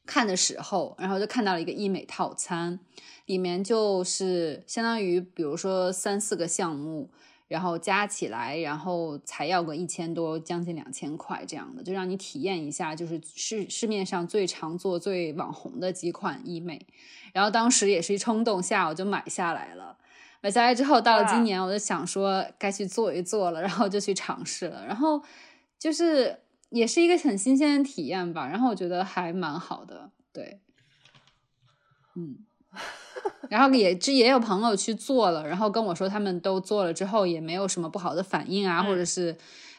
[0.06, 2.80] 看的时候，然后就看到了一个医美套餐，
[3.26, 7.10] 里面就是相当于比如说三四个项目。
[7.50, 16.86] 然后加起来，然后才要个一千多，将近两千块这样的，就让你体验一下，就是市市面上最常做、最网红的几款医美。
[17.34, 19.98] 然后当时也是一冲动下，我就买下来了。
[20.42, 24.86] 买下来之后，到了今年，我就想说该去做一做了，然后就去尝试了。
[24.86, 25.22] 然后
[25.80, 28.48] 就是也是一个很新鲜的体验吧。
[28.48, 30.62] 然后我觉得还蛮好的，对，
[32.16, 32.46] 嗯。
[33.50, 39.36] 然后也这也有朋友去做了，然后跟我说他们都做了之后也没有什么不好的反应啊，或者是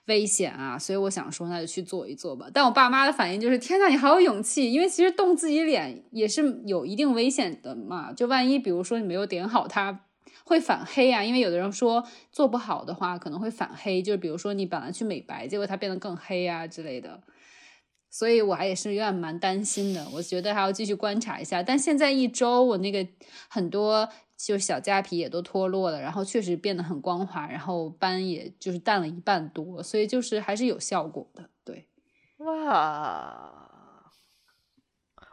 [0.06, 2.46] 危险啊，所以我想说那就去做一做吧。
[2.52, 10.00] 但我爸妈的反应就是天呐，你好有勇气，因为其实动自己脸也是有一定危险的嘛，就万一比如说你没有点好，它
[10.44, 11.22] 会反黑啊。
[11.22, 17.20] 因为有的人说做不好的话可能会反黑，就是比如说你本来去美白，结果它变得更黑啊之类的。
[18.12, 21.62] 所以我还也是有点蛮担心的，我觉得还要继续观察一下。
[21.62, 23.06] 但现在一周，我那个
[23.48, 31.48] 很多就小痂皮也都脱落了，然后确实变得很光滑，然后斑也就是淡了一半多，所以就是还是有效果的。
[31.64, 31.86] 对，
[32.38, 34.10] 哇，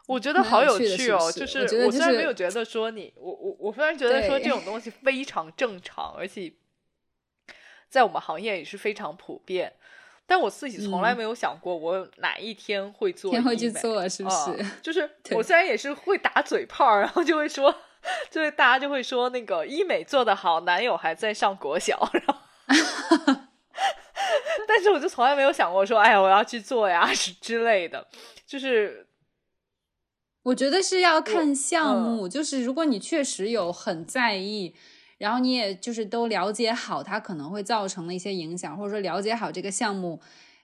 [0.05, 1.31] 我觉得好有趣哦！
[1.31, 6.53] 就是我虽然没有觉得说你，我我我虽然觉得说这种东西非常正常，而且
[7.89, 9.73] 在我们行业也是非常普遍。
[10.29, 14.65] 但我自己从来没有想过，我哪一天会做天会去做，是不是？
[14.81, 17.73] 就是 我虽然也是会打嘴炮，然后就会说，
[18.29, 22.35] 就是大家就会说那个医美做的好，男友还在上国小，然后
[24.67, 28.05] 但是我就从来没有想过说，哎呀，我要去做呀，是之类的。
[28.45, 29.07] 就是
[30.43, 34.75] 我觉得是要看项目，就是如果你确实有很在意。
[35.17, 40.19] 然后你也就是都了解好它可能会造成的一些影响，或者说了解好这个项目，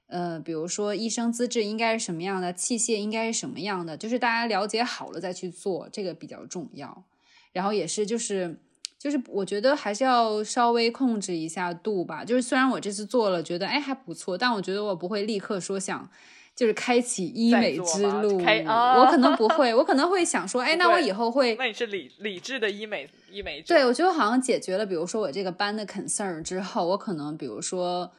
[0.07, 7.03] 呃，比如说医生资质应该是什么样的，器械应该是什么样的，就是大家了解好了再去做，这个比较重要。
[7.51, 8.57] 然后也是就是
[8.97, 12.23] 就是我觉得还是要稍微控制一下度吧。
[12.23, 16.09] 就是虽然我这次做了觉得哎还不错，但我觉得我不会立刻说想。
[16.55, 28.11] 就是开启医美之路，我可能不会，我可能会想说， 哎，那我以后会，那你是理理智的医美医美对，我觉得好像解决了，比如说我这个斑的 concern 之后，我可能比如说，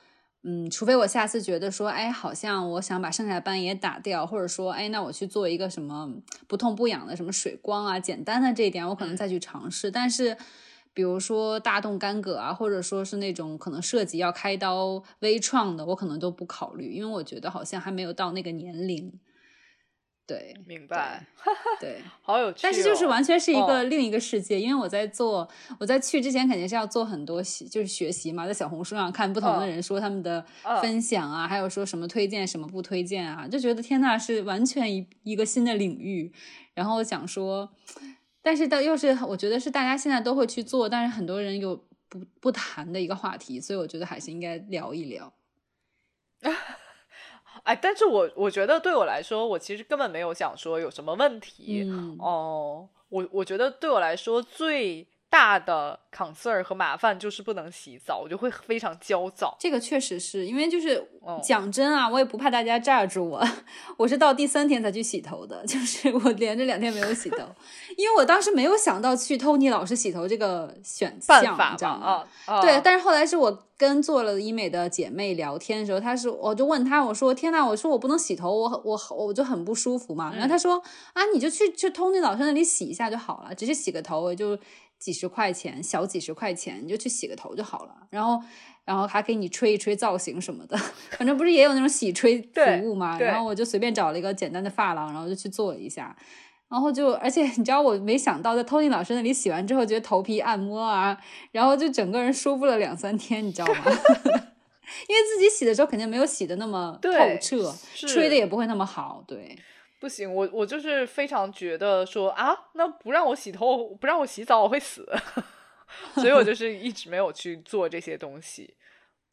[0.43, 6.13] 嗯，除非我下次觉得说，哎，好像我想把剩下的斑也打掉，或者说，哎，那我去做一个什么
[6.49, 10.37] 不痛不痒的什么水光啊，简单的这一点，我可能再去尝试，但是。
[10.95, 19.13] 比如说大动干戈啊，或者说是那种可能涉及要开刀微创的，我可能都不考虑，因为我觉得好像还没有到那个年龄。
[20.27, 21.27] 对，明白，
[21.79, 22.61] 对， 好有趣、哦。
[22.63, 25.47] 但是就是完全是一个哦另一个世界，因为我在做，
[25.79, 36.33] 我在去之前肯定是要做很多习，就是学习嘛，在小红书上看不同的嗯人说他们的嗯分享啊，还有说什么推荐什么不推荐啊，就觉得天呐，是完全一一个新的领域。
[36.73, 37.71] 然后想说，
[38.45, 41.75] 但是到又是我觉得是大家现在都会去做，但是很多人又
[42.11, 45.33] 不不谈的一个话题，所以我觉得还是应该聊一聊。
[47.63, 51.85] 哎，但是我我觉得对我来说，我其实根本没有想说有什么问题。
[51.89, 59.57] 嗯，哦，我我觉得对我来说最大的 concern 和麻烦就是不能洗澡，我就会非常焦躁。
[59.59, 63.45] 这个确实是因为就是哦讲真啊，我也不怕大家炸住我，
[63.99, 67.39] 我是到第三天才去洗头的，就是我连着两天没有洗头，
[67.99, 72.07] 因为我当时没有想到去 Tony 老师洗头这个选项，办法你知道吗？
[72.07, 80.33] 啊啊，对，但是后来是我跟做了医美的姐妹聊天的时候，她是我就问她，我说天呐，我说我不能洗头，我我我就很不舒服嘛。
[80.33, 80.81] 然后她说
[81.13, 84.57] 啊，你就去去 Tony 老师那里洗一下就好了，只是洗个头，我就
[84.99, 87.95] 几十块钱，小几十块钱，你就去洗个头就好了。
[88.11, 88.43] 然后
[88.85, 90.77] 然后还给你吹一吹造型什么的，
[91.17, 93.19] 反正不是也有那种洗吹服务嘛。
[93.19, 96.17] 然后我就随便找了一个简单的发廊，然后就去做了一下。
[96.69, 101.17] 然后就，而且你知道，我没想到在 Tony 老师那里洗完之后，觉得头皮按摩啊，
[101.53, 103.85] 然后就整个人舒服了两三天，你知道吗？
[105.09, 109.57] 因为自己洗的时候肯定没有洗的那么透彻，吹的也不会那么好，对。
[110.05, 115.09] 不行，我我就是非常觉得说啊，那不让我洗头，不让我洗澡，我会死，
[116.17, 118.75] 所以我就是一直没有去做这些东西。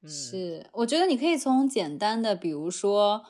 [0.01, 3.21] 嗯，是，我觉得你可以从简单的，比如说，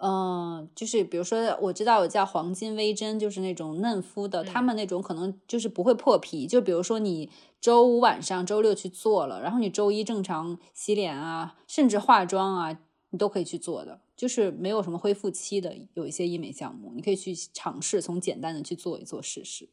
[0.00, 6.46] 嗯、就是比如说，我知道有叫黄金微针，就是那种嫩肤的，他们那种可能就是不会破皮。
[6.46, 7.28] 就比如说你
[7.60, 12.78] 周五晚上、周六去做了，然后你周一正常洗脸啊，甚至化妆啊，
[13.10, 15.76] 你都可以去做的，就是没有什么恢复期的。
[15.94, 19.68] 有一些医美项目，你可以去尝试，从简单的去做一做试试。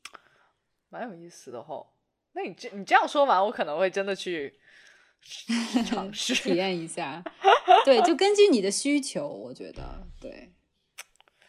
[0.89, 1.87] 蛮有意思的哦。
[2.33, 4.53] 那你这你这样说完，我可能会真的去
[5.87, 7.23] 尝试体验一下。
[7.85, 10.51] 对，就根据你的需求，我觉得对，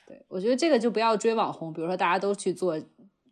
[0.07, 2.81] 对我觉得这个就不要追网红，比如说大家都去做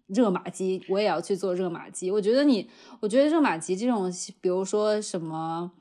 [0.06, 2.10] 热玛吉，我也要去做热玛吉。
[2.10, 2.68] 我觉得你，
[3.00, 4.10] 我觉得热玛吉这种，
[4.40, 5.72] 比如说什么。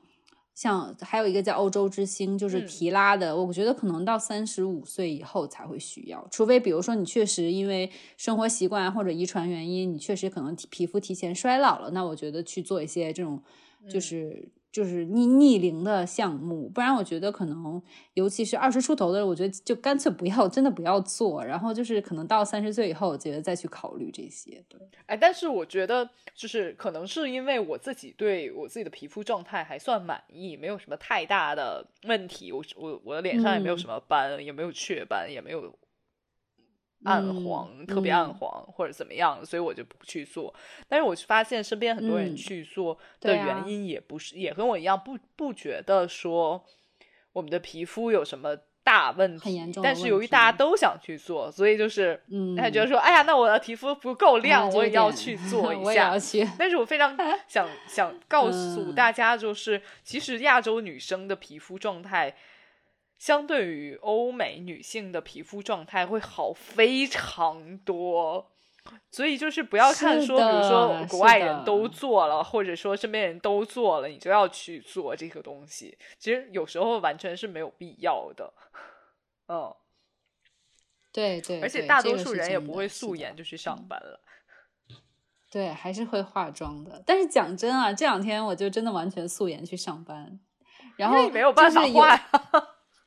[0.54, 2.66] 像还有一个叫欧洲之星，就是嗯。
[2.66, 13.42] 提拉的，我觉得可能到三十五岁以后才会需要，除非比如说你确实因为生活习惯或者遗传原因，你确实可能皮皮肤提前衰老了，那我觉得去做一些这种
[13.88, 17.80] 就是、就是逆逆龄的项目，不然我觉得可能
[18.14, 24.80] 尤其是二十出头的，我觉得就干脆不要，真的不要做，然后就是可能到三十岁以后，我觉得再去考虑这些，对。
[25.04, 32.50] 哎，但是我觉得就是可能是因为我自己对我自己的皮肤状态还算满意，没有什么太大的问题。
[32.50, 35.70] 我我我的脸上也没有嗯什么斑，也没有雀斑，也没有
[37.04, 40.52] 暗嗯黄，特别暗嗯黄或者怎么样，所以我就不去做。
[40.88, 46.64] 但是我发现身边很多人嗯去做的原因也不是，也跟我一样，不不觉得说
[47.32, 48.56] 我们的皮肤有什么。
[48.84, 56.16] 大问题，很严重的问但是由于大家都想去做，所以就是，嗯他觉得说，哎呀，那我的皮肤不够亮， 我也要去做一下。
[56.58, 62.34] 但是我非常 想想告诉嗯大家，就是、其实亚洲女生的皮肤状态，
[63.22, 68.50] 相对于欧美女性的皮肤状态会好非常多。
[69.12, 75.96] 所以就是不要看说，比如说的国外人都做了，或者说身边人都做了，你就要去做这个东西。
[76.18, 78.52] 其实有时候完全是没有必要的。
[79.46, 79.72] 嗯，
[81.12, 84.20] 对对，而且大多数人也不会素颜就去上班了。
[85.48, 87.00] 对，还是会化妆的。
[87.06, 90.40] 但是讲真啊，这两天我就真的完全素颜去上班，
[90.96, 92.30] 然后没有办法就是有画呀。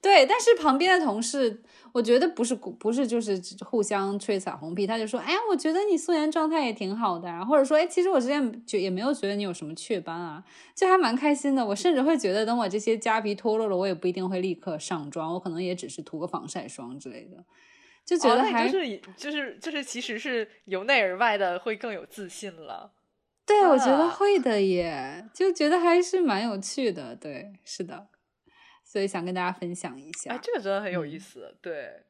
[0.06, 10.43] 对，但是旁边的同事，我觉得不是不是就是互相吹彩虹屁，他就说，哎呀，我觉得你素颜状态也挺好的啊，或者说，哎，其实我之前觉也没有觉得你有什么雀斑啊，
[10.76, 11.66] 就还蛮开心的。
[11.66, 17.43] 我甚至会觉得，等我这些痂皮脱落了，我也不一定会立刻上妆，我可能也只是涂个防晒霜之类的，
[18.06, 22.91] 就觉哦，得还、就是就是就是其实是由内而外的会更有自信了。
[23.47, 27.16] 对，我觉得啊会的耶，就觉得还是蛮有趣的。
[27.16, 28.08] 对，是的，
[28.86, 30.31] 所以想跟大家分享一下。
[30.31, 31.57] 哎，这个真的很有意嗯思。
[31.61, 32.03] 对，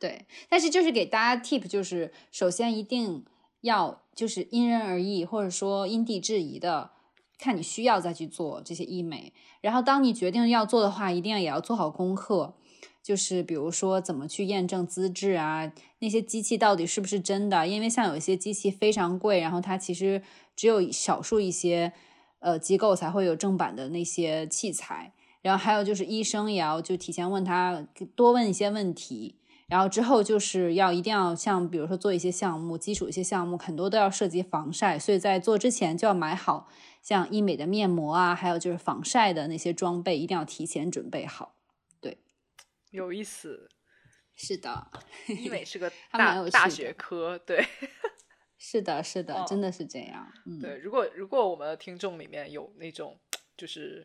[0.00, 3.24] 对，但是就是给大家 tip，就是首先一定
[3.60, 6.90] 要就是因人而异，或者说因地制宜的，
[7.38, 9.32] 看你需要再去做这些医美。
[9.60, 12.54] 然后当你决定要做的话，一定要也要做好功课，
[13.02, 17.66] 就是比如说怎么去验证资质啊，那些机器到底是不是真的？
[17.66, 20.22] 因为像有一些机器非常贵，然后它其实
[20.56, 21.92] 只有少数一些
[22.40, 25.12] 呃机构才会有正版的那些器材。
[25.44, 27.86] 然后还有就是医生也要就提前问他
[28.16, 29.38] 多问一些问题，
[29.68, 36.66] 然后之后就是要一定要像比如说做一些项目，基础一些项目很多都要涉及防晒，所以在做之前就要买好
[37.02, 41.56] 像医美的面膜啊，还有就是防晒的那些装备，一定要提前准备好。
[42.00, 42.16] 对，
[42.90, 43.68] 有意思。
[44.36, 44.90] 是的，
[45.28, 47.64] 医美是个 大大学科，对
[48.58, 50.26] 是的，是的，哦真的是这样。
[50.44, 50.76] 嗯，对。
[50.78, 53.16] 如果如果我们的听众里面有那种，
[53.56, 54.04] 就是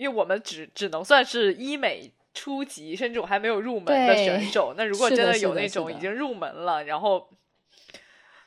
[0.00, 7.28] 因为我们只只能算是医美初级，甚至我还没有入门的选手，那如果真的有那种已经入门了，然后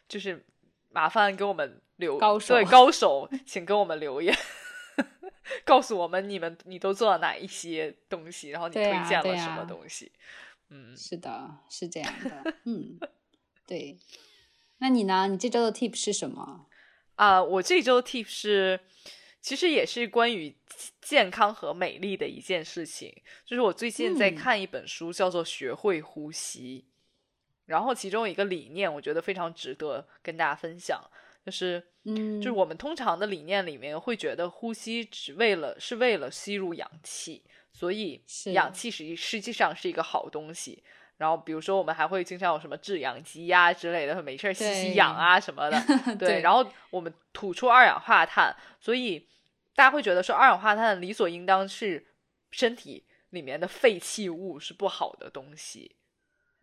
[0.07, 0.43] 就是
[0.89, 4.35] 麻烦给我们留高手对高手，请给我们留言。
[5.63, 10.11] 告诉我们你们你都做了哪一些东西，然后你推荐了什么东西？
[10.69, 12.53] 嗯，是的，是这样的。
[12.63, 12.97] 嗯，
[13.67, 13.99] 对。
[14.79, 15.27] 那你呢？
[15.27, 16.65] 你这周的 tip 是什么？
[17.15, 18.79] 啊、我这周 tip 是，
[19.43, 20.55] 其实也是关于
[21.01, 23.13] 健康和美丽的一件事情。
[23.45, 26.85] 就是我最近在嗯看一本书，叫做《学会呼吸》，
[27.65, 31.03] 然后其中有一个理念，我觉得非常值得跟大家分享，
[31.45, 38.23] 就是，嗯，就是我们通常的理念里面会觉得呼吸只为了是为了吸入氧气，所以
[38.53, 40.81] 氧气实际实际上是一个好东西。
[41.17, 45.79] 然后，比如说，我们还会经常有什么制氧机呀、之类的，没事儿吸吸氧啊什么的。
[46.17, 49.27] 对，对然后我们吐出二氧化碳，所以
[49.75, 52.05] 大家会觉得说二氧化碳理所应当是
[52.51, 55.95] 身体里面的废弃物，是不好的东西。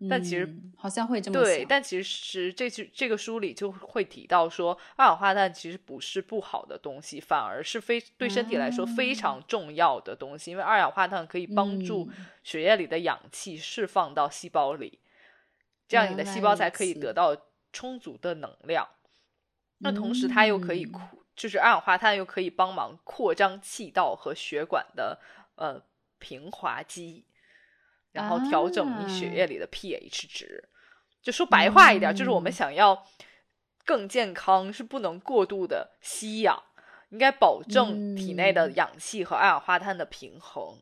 [0.08, 12.26] 但其实嗯好像会这么对，但其实这句这个书里就会提到说，二氧化碳其实不是不好的东西，反而是非对身体来说非常重要的东西，因为二氧化碳可以帮助嗯。
[12.42, 14.98] 血液里的氧气释放到细胞里，
[15.86, 17.36] 这样你的细胞才可以得到
[17.70, 18.88] 充足的能量。
[19.82, 25.18] 那同时，它又可以嗯扩，就是二氧化碳又可以帮忙扩张气道和血管的
[25.56, 25.82] 呃
[26.18, 27.26] 平滑肌，
[28.12, 30.68] 然后调整你血啊液里的 pH 值。
[31.22, 33.06] 就说白话一点，就是我们嗯想要
[33.84, 36.62] 更健康，是不能过度的吸氧，
[37.10, 40.80] 应该保证体内的嗯氧气和二氧化碳的平衡。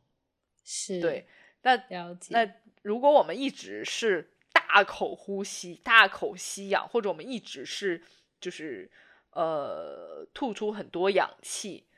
[0.64, 1.26] 是对，
[1.62, 2.29] 那了解。
[2.31, 2.49] 那
[2.83, 8.03] 如果我们一直是大口呼吸、大口吸氧，或者我们一直是
[8.41, 8.91] 就是
[9.33, 11.89] 呃吐出很多氧气，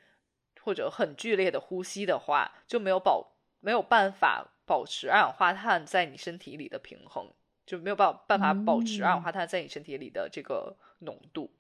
[0.63, 7.27] 或者很剧烈的呼吸的话，就没有保没有办法保持二氧化碳在你身体里的平衡，
[7.67, 9.23] 就没有办办法保持二氧嗯。
[9.23, 11.51] 化碳在你身体里的这个浓度。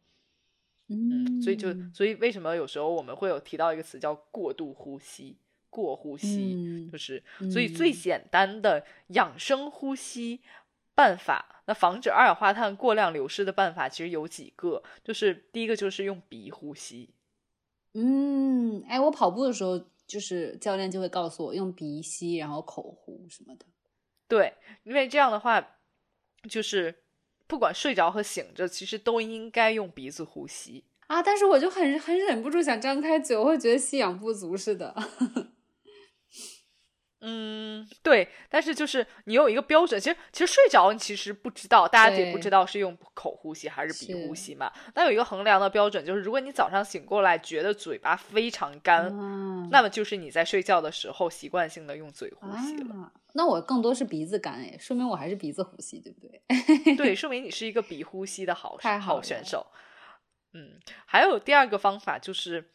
[0.87, 5.37] 嗯，所以就所以为什么有时候我们会有提到一个词叫过度呼吸、
[5.71, 10.41] 过呼吸，嗯就是所以最嗯简单的养生呼吸
[10.95, 17.11] 办法，那防止二氧化碳过量流失的办法其实有几个，就是第一个就是用鼻呼吸，
[17.95, 19.81] 嗯，哎，我跑步的时候，
[20.11, 23.65] 就是教练就会告诉我用鼻吸，然后口呼什么的。
[24.27, 24.53] 对，
[24.83, 25.79] 因为这样的话
[26.49, 27.05] 就是。
[27.51, 30.85] 不管睡着和醒着，其实都应该用鼻子呼吸。
[31.09, 34.95] 啊，但是我就很很忍不住想张开嘴，我会觉得吸氧不足似的。
[37.23, 44.73] 嗯，对，但是就是你有一个标准，其实其实睡着你其实不知道，大家也不知道是用口呼吸还是鼻呼吸嘛。
[44.95, 52.95] 那有一个衡量的标准，就是如果你早上醒过来觉得嘴巴非常干，啊那么就是你在睡觉的时候习惯性的用嘴呼吸了。
[52.95, 56.97] 啊，那我更多是鼻子干哎，说明我还是鼻子呼吸，对不对？
[56.97, 59.66] 对， 说明你是一个鼻呼吸的好太好选手。
[60.55, 62.73] 嗯，还有第二个方法就是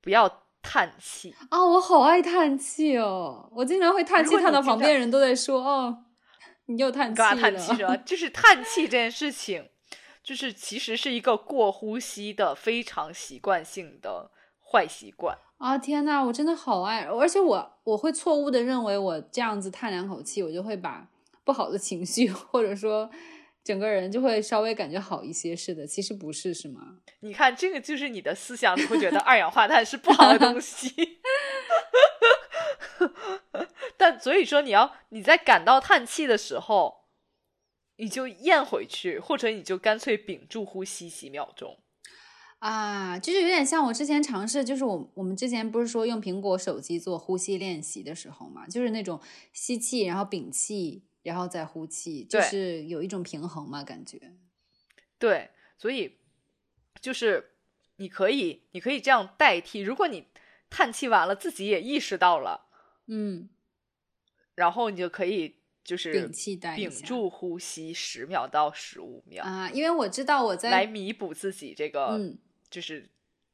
[0.00, 1.34] 不要叹气。
[1.48, 5.98] 啊，我好爱叹气哦，我经常会叹气，叹到旁边人都在说哦，
[6.66, 7.96] 你又叹气了叹了气了？
[8.04, 9.68] 就是叹气这件事情，
[10.22, 15.38] 就是其实是一个过呼吸的非常习惯性的坏习惯。
[15.58, 21.08] 啊天呐，我真的好爱，而且我我会错误的认为我这样子叹两口气，我就会把
[21.44, 23.08] 不好的情绪或者说
[23.66, 26.98] 整个人就会稍微感觉好一些似的，其实不是，是吗？
[27.18, 31.18] 你看，这个就是你的思想，你会觉得二氧化碳是不好的东西。
[33.96, 37.06] 但所以说，你要你在感到叹气的时候，
[37.96, 41.80] 你就咽回去，或者你就干脆屏住呼吸几秒钟。
[42.60, 49.20] 啊，就是有点像我之前尝试，就是我我们之前不是说用苹果手机做呼吸练习的时候嘛，就是那种
[49.52, 54.20] 吸气，然后屏气，然后再呼气，就是有一种平衡嘛，感觉。
[55.18, 56.18] 对，所以
[57.00, 57.56] 就是
[57.96, 59.80] 你可以，你可以这样代替。
[59.80, 60.28] 如果你
[60.70, 62.68] 叹气完了，自己也意识到了，
[63.06, 63.48] 嗯，
[64.54, 72.38] 然后你就可以就是屏气带屏住呼吸十秒到十五秒，啊，因为我知道我在来弥补自己这个嗯
[72.70, 73.08] 就是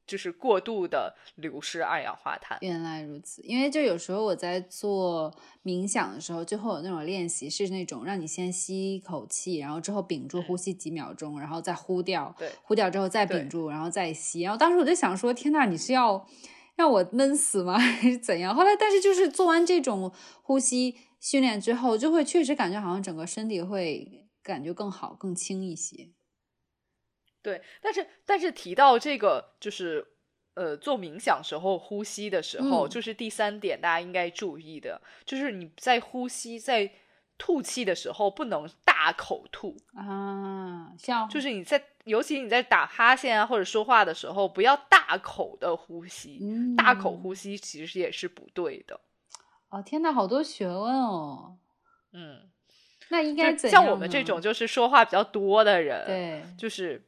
[0.06, 2.58] 就是过度的流失二氧化碳。
[2.60, 5.32] 原来如此，因为就有时候我在做
[5.64, 14.40] 冥想的时候，就会有那种练习，是那种让你先吸一口气，然后之后屏住呼吸几秒钟，然后再呼掉，对，呼掉之后再屏住，然后再吸。
[14.42, 16.26] 然后当时我就想说，天呐，你是要
[16.76, 18.54] 让我闷死吗， 还是怎样？
[18.54, 26.10] 后来，但是就是做完这种呼吸训练之后，就会确实感觉好像整个身体会感觉更好、更轻一些。
[27.42, 30.06] 对，但是但是提到这个就是
[30.54, 32.90] 呃做冥想时候呼吸的时候，嗯。
[32.90, 36.90] 就是第三点大家应该注意的，就是你在呼吸在
[37.38, 49.00] 吐气的时候不能大口吐，啊，像就是你在尤其你在打哈欠啊或者说话的时候，不要大口的呼吸，嗯大口呼吸其实也是不对的。
[49.70, 51.56] 哦，天呐，好多学问哦。
[52.12, 52.48] 嗯，
[53.08, 57.02] 那应该就怎样像我们这种就是说话比较多的人，对，就是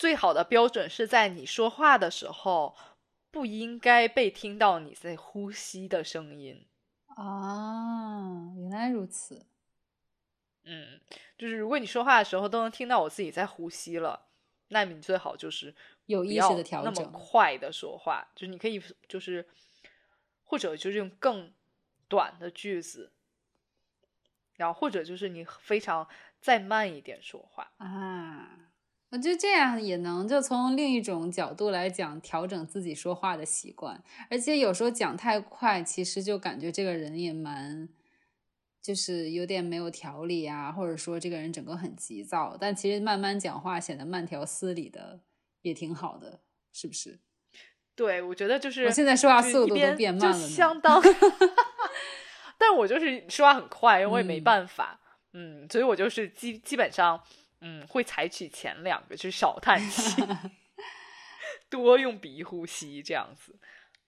[0.00, 2.74] 最好的标准是在你说话的时候，
[3.30, 6.66] 不应该被听到你在呼吸的声音。
[7.08, 9.44] 啊，原来如此。
[10.62, 10.98] 嗯，
[11.36, 14.28] 就是如果你说话的时候都能听到我自己在呼吸了，
[14.68, 15.74] 那你最好就是
[16.06, 19.46] 有意识的调那么整快的说话，就是你可以就是
[20.44, 21.52] 或者就是用更
[22.08, 23.12] 短的句子，
[24.54, 26.08] 然后或者就是你非常
[26.40, 27.70] 再慢一点说话。
[27.76, 28.69] 啊，
[29.10, 34.02] 我觉得这样也能就从另一种角度来讲，调整自己说话的习惯。
[34.30, 37.88] 而且有时候讲太快，其实就感觉这个人也蛮，
[38.80, 42.56] 就是有点没有条理啊，或者说这个人整个很急躁。
[42.58, 45.20] 但其实慢慢讲话显得慢条斯理的，
[45.62, 46.40] 也挺好的，
[46.72, 47.18] 是不是？
[47.96, 51.02] 对，我觉得就是我现在说话速度都变慢了相当。
[52.56, 55.00] 但我就是说话很快，因为我也没嗯办法，
[55.32, 57.20] 嗯所以我就是基基本上，
[57.60, 60.22] 嗯，会采取前两个，就是少叹气，
[61.68, 63.56] 多用鼻呼吸这样子，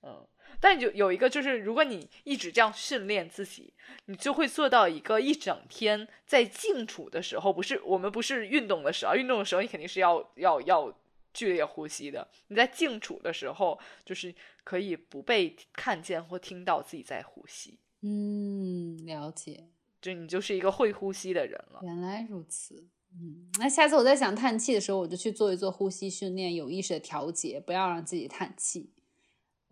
[0.02, 0.26] 嗯。
[0.60, 3.72] 但有有一个就是，如果你一直这样训练自己，
[4.04, 10.94] 你就会做到一个一整天在静处的时候，不是我们不是运动的时候，运动的时候你肯定是要要要
[11.32, 12.28] 剧烈呼吸的。
[12.48, 19.68] 你在静处的时候，就是可以不被看见或听到自己在呼吸，嗯，了解。
[20.02, 21.80] 就你就是一个会呼吸的人了。
[21.82, 28.90] 原来如此，嗯，那下次我在想叹气的时候，我就去做一做呼吸训练，有意识的调节，不要让自己叹气。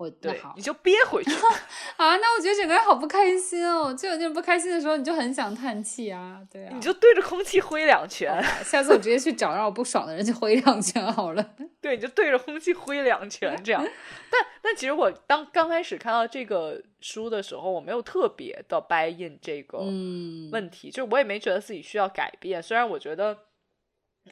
[0.00, 1.30] 我那好，对你就憋回去。
[1.98, 3.92] 啊，那我觉得整个人好不开心哦。
[3.92, 6.72] 就有那种不开心的时候，你就很想叹气啊，对啊。
[6.74, 11.50] 你就对着空气挥两拳，好下次我直接去找让我不爽的人去挥两拳好了。
[11.82, 13.82] 对，你就对着空气挥两拳这样。
[14.32, 22.62] 但但其实我当刚开始看到这个书的时候，我没有特别的 buy in 这个嗯，问题，就我也没觉得自己需要改变。
[22.62, 23.36] 虽然我觉得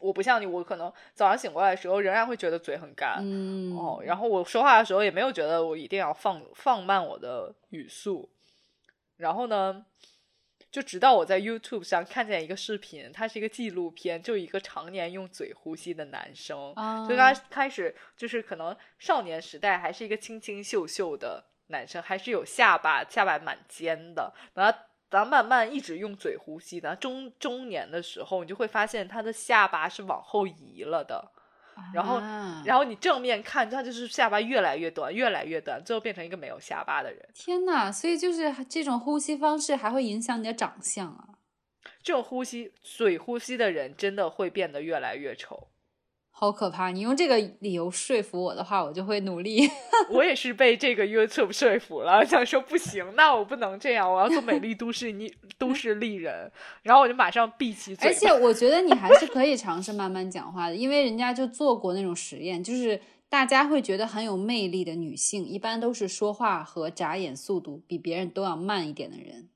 [0.01, 8.30] 我不像你，我可能早上醒过来的时候仍然会觉得嘴很干，嗯，哦，然后我说话的时候也没有觉得我一定要放放慢我的语速，
[9.16, 9.84] 然后呢，
[10.70, 24.78] 就直到我在 YouTube 上看见一个视频，它是一个纪录片，就一个常年用嘴呼吸的男生，啊，就他开始就是可能少年时代还是一个清清秀秀的男生，还是有下巴，下巴蛮尖的，然后。
[25.11, 31.33] 咱慢慢一直用嘴呼吸的，中中年的时候，你就会发现他的下巴是往后移了的。
[31.95, 37.29] 然后啊然后你正面看，他就是下巴越来越短，越来越短，最后变成一个没有下巴的人。
[37.33, 41.39] 天呐，所以就是这种呼吸方式还会影响你的长相啊。
[42.03, 45.69] 这种呼吸嘴呼吸的人，真的会变得越来越丑。
[46.41, 46.93] 好可怕！
[46.93, 49.68] 你用这个理由说服我的话，我就会努力。
[50.09, 56.49] 我也是被这个 YouTube 说服了，想说不行，那我不能这样，我要做美丽都市你都市丽人。
[56.84, 58.14] 然后我就马上闭起嘴而。
[58.14, 69.49] 且我觉得你还是可以尝试慢慢讲话的，因为人家就做过那种实验，就是大家会觉得很有魅力的女性，一般都是说话和眨眼速度比别人都要慢一点的人。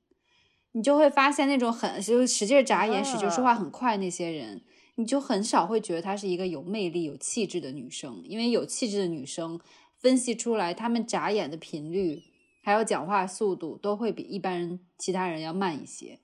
[0.73, 4.63] 你就会发现那种很就使劲眨眼、使劲说话很快那些人，
[4.97, 9.61] 你就很少会觉得她是一个有魅力、有气质的女生，因为有气质的女生
[9.97, 12.23] 分析出来，她们眨眼的频率
[12.63, 16.19] 还有讲话速度都会比一般人其他人要慢一些。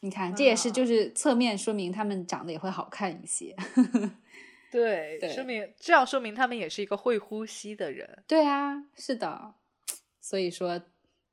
[0.00, 3.56] 你看，这也是就是侧面说明她们长得也会好看一些。
[4.70, 8.22] 对，对说明这样说明她们也是一个会呼吸的人。
[8.26, 9.54] 对啊，是的。
[10.20, 10.82] 所以说，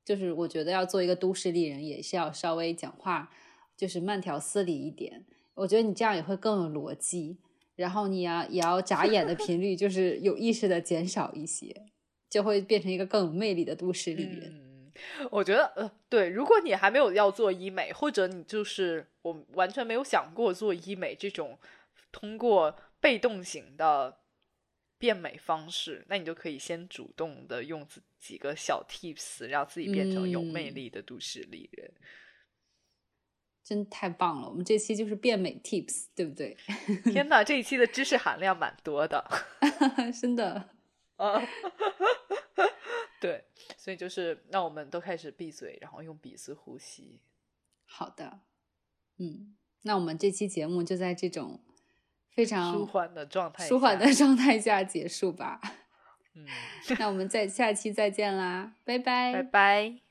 [0.05, 3.31] 就是我觉得要做一个都市丽人，也是要稍微讲话
[3.75, 5.25] 就是慢条斯理一点。
[5.55, 7.37] 我觉得你这样也会更有逻辑，
[7.75, 11.85] 然后你要也要眨眼的频率就是有意识的减少一些，
[12.29, 14.51] 就会变成一个更有魅力的都市丽人。
[14.51, 14.91] 嗯，
[15.31, 21.59] 我觉得呃，对，如果你还没有要做医美，或者你就是我完全没有想过做医美这种
[22.11, 24.17] 通过被动型的
[24.97, 31.91] 变美方式，那你就可以先主动的用几几个小 tips，让自己变成有魅嗯力的都市丽人。
[33.63, 34.49] 真太棒了！
[34.49, 36.57] 我们这期就是变美 tips，对不对？
[37.11, 39.23] 天哪，这一期的知识含量蛮多的。
[40.21, 40.69] 真的，
[41.15, 41.41] 啊，
[43.21, 43.45] 对，
[43.77, 47.21] 所以就是让我们都开始闭嘴，然后用鼻子呼吸。
[47.85, 48.41] 好的，
[49.17, 51.61] 嗯，那我们这期节目就在这种
[52.31, 55.61] 非常舒缓的状态，舒缓的，状态下结束吧。
[56.35, 56.45] 嗯，
[56.99, 60.02] 那我们在下期再见啦，拜拜，拜拜。